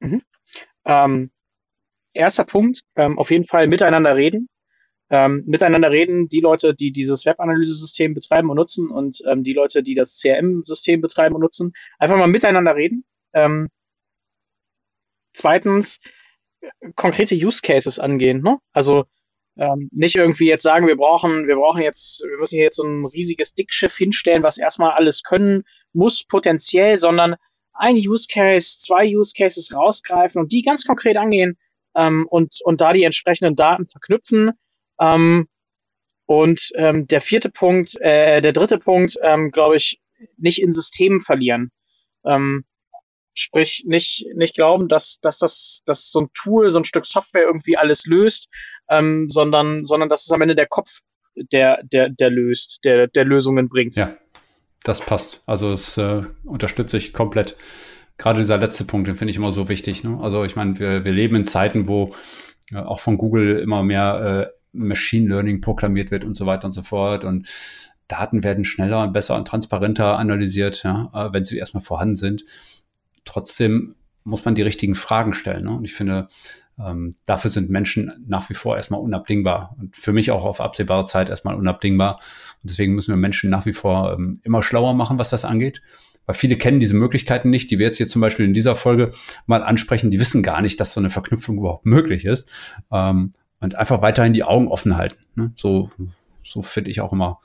[0.00, 0.22] Mhm.
[0.84, 1.30] Ähm,
[2.12, 4.48] erster Punkt, ähm, auf jeden Fall miteinander reden
[5.10, 9.82] ähm, miteinander reden, die Leute, die dieses Web-Analyse-System betreiben und nutzen und ähm, die Leute,
[9.82, 13.04] die das CRM-System betreiben und nutzen, einfach mal miteinander reden.
[13.32, 13.68] Ähm,
[15.32, 16.00] zweitens,
[16.96, 18.42] konkrete Use Cases angehen.
[18.42, 18.58] Ne?
[18.72, 19.04] Also
[19.56, 22.84] ähm, nicht irgendwie jetzt sagen, wir brauchen, wir brauchen jetzt, wir müssen hier jetzt so
[22.84, 27.36] ein riesiges Dickschiff hinstellen, was erstmal alles können muss, potenziell, sondern
[27.72, 31.56] ein Use Case, zwei Use Cases rausgreifen und die ganz konkret angehen
[31.94, 34.52] ähm, und, und da die entsprechenden Daten verknüpfen
[35.00, 35.48] ähm,
[36.26, 40.00] und ähm, der vierte Punkt, äh, der dritte Punkt, ähm, glaube ich,
[40.36, 41.70] nicht in Systemen verlieren.
[42.24, 42.64] Ähm,
[43.34, 47.42] sprich, nicht, nicht glauben, dass, dass das dass so ein Tool, so ein Stück Software
[47.42, 48.48] irgendwie alles löst,
[48.88, 51.00] ähm, sondern, sondern dass es am Ende der Kopf,
[51.52, 53.94] der, der, der löst, der, der Lösungen bringt.
[53.94, 54.16] Ja,
[54.82, 55.42] das passt.
[55.46, 57.56] Also es äh, unterstütze ich komplett.
[58.18, 60.02] Gerade dieser letzte Punkt, den finde ich immer so wichtig.
[60.02, 60.18] Ne?
[60.20, 62.14] Also ich meine, wir, wir leben in Zeiten, wo
[62.72, 66.72] äh, auch von Google immer mehr äh, Machine Learning proklamiert wird und so weiter und
[66.72, 67.24] so fort.
[67.24, 67.48] Und
[68.08, 72.44] Daten werden schneller und besser und transparenter analysiert, ja, äh, wenn sie erstmal vorhanden sind.
[73.24, 75.64] Trotzdem muss man die richtigen Fragen stellen.
[75.64, 75.70] Ne?
[75.70, 76.26] Und ich finde,
[76.78, 81.04] ähm, dafür sind Menschen nach wie vor erstmal unabdingbar und für mich auch auf absehbare
[81.04, 82.16] Zeit erstmal unabdingbar.
[82.62, 85.80] Und deswegen müssen wir Menschen nach wie vor ähm, immer schlauer machen, was das angeht.
[86.26, 89.10] Weil viele kennen diese Möglichkeiten nicht, die wir jetzt hier zum Beispiel in dieser Folge
[89.46, 90.10] mal ansprechen.
[90.10, 92.50] Die wissen gar nicht, dass so eine Verknüpfung überhaupt möglich ist.
[92.90, 95.24] Ähm, und einfach weiterhin die Augen offen halten.
[95.34, 95.52] Ne?
[95.56, 95.90] So,
[96.44, 97.40] so finde ich auch immer,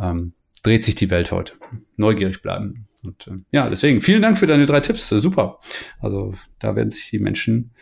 [0.00, 1.54] ähm, dreht sich die Welt heute.
[1.96, 2.88] Neugierig bleiben.
[3.04, 5.08] Und äh, ja, deswegen vielen Dank für deine drei Tipps.
[5.08, 5.58] Super.
[6.00, 7.72] Also da werden sich die Menschen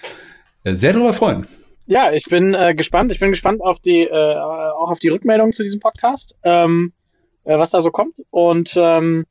[0.65, 1.47] äh, sehr darüber freuen.
[1.87, 3.13] Ja, ich bin äh, gespannt.
[3.13, 6.93] Ich bin gespannt auf die, äh, auch auf die Rückmeldung zu diesem Podcast, ähm,
[7.45, 8.17] äh, was da so kommt.
[8.31, 9.27] Und ähm,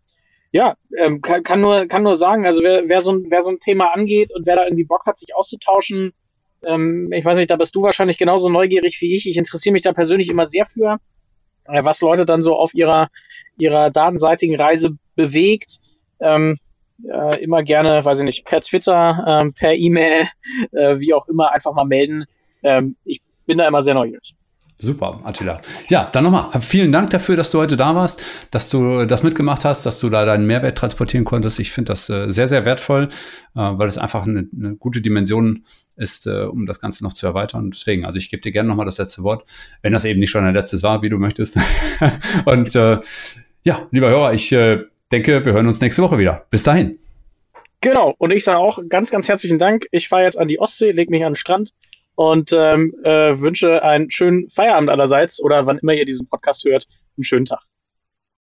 [0.52, 3.50] ja, ähm, kann, kann, nur, kann nur sagen, also wer, wer, so ein, wer so
[3.50, 6.14] ein Thema angeht und wer da irgendwie Bock hat, sich auszutauschen,
[6.66, 9.28] ähm, ich weiß nicht, da bist du wahrscheinlich genauso neugierig wie ich.
[9.28, 10.98] Ich interessiere mich da persönlich immer sehr für,
[11.66, 13.10] äh, was Leute dann so auf ihrer,
[13.58, 15.80] ihrer datenseitigen Reise bewegt.
[16.20, 16.58] Ähm,
[17.04, 20.28] äh, immer gerne, weiß ich nicht, per Twitter, ähm, per E-Mail,
[20.72, 22.26] äh, wie auch immer, einfach mal melden.
[22.62, 24.36] Ähm, ich bin da immer sehr neugierig.
[24.80, 25.62] Super, Attila.
[25.90, 26.50] Ja, dann nochmal.
[26.62, 28.22] Vielen Dank dafür, dass du heute da warst,
[28.52, 31.60] dass du das mitgemacht hast, dass du da deinen Mehrwert transportieren konntest.
[31.60, 33.10] Ich finde das äh, sehr, sehr wertvoll,
[33.56, 35.64] äh, weil es einfach eine, eine, gute Dimension
[35.96, 37.72] ist, äh, um das Ganze noch zu erweitern.
[37.72, 39.48] Deswegen, also ich gebe dir gerne nochmal das letzte Wort,
[39.82, 41.58] wenn das eben nicht schon ein letztes war, wie du möchtest.
[42.46, 43.00] Und äh,
[43.64, 46.46] ja, lieber Hörer, ich äh, denke, wir hören uns nächste Woche wieder.
[46.50, 46.98] Bis dahin.
[47.80, 49.88] Genau, und ich sage auch ganz, ganz herzlichen Dank.
[49.92, 51.74] Ich fahre jetzt an die Ostsee, lege mich an den Strand
[52.16, 56.88] und ähm, äh, wünsche einen schönen Feierabend allerseits oder wann immer ihr diesen Podcast hört,
[57.18, 57.62] einen schönen Tag.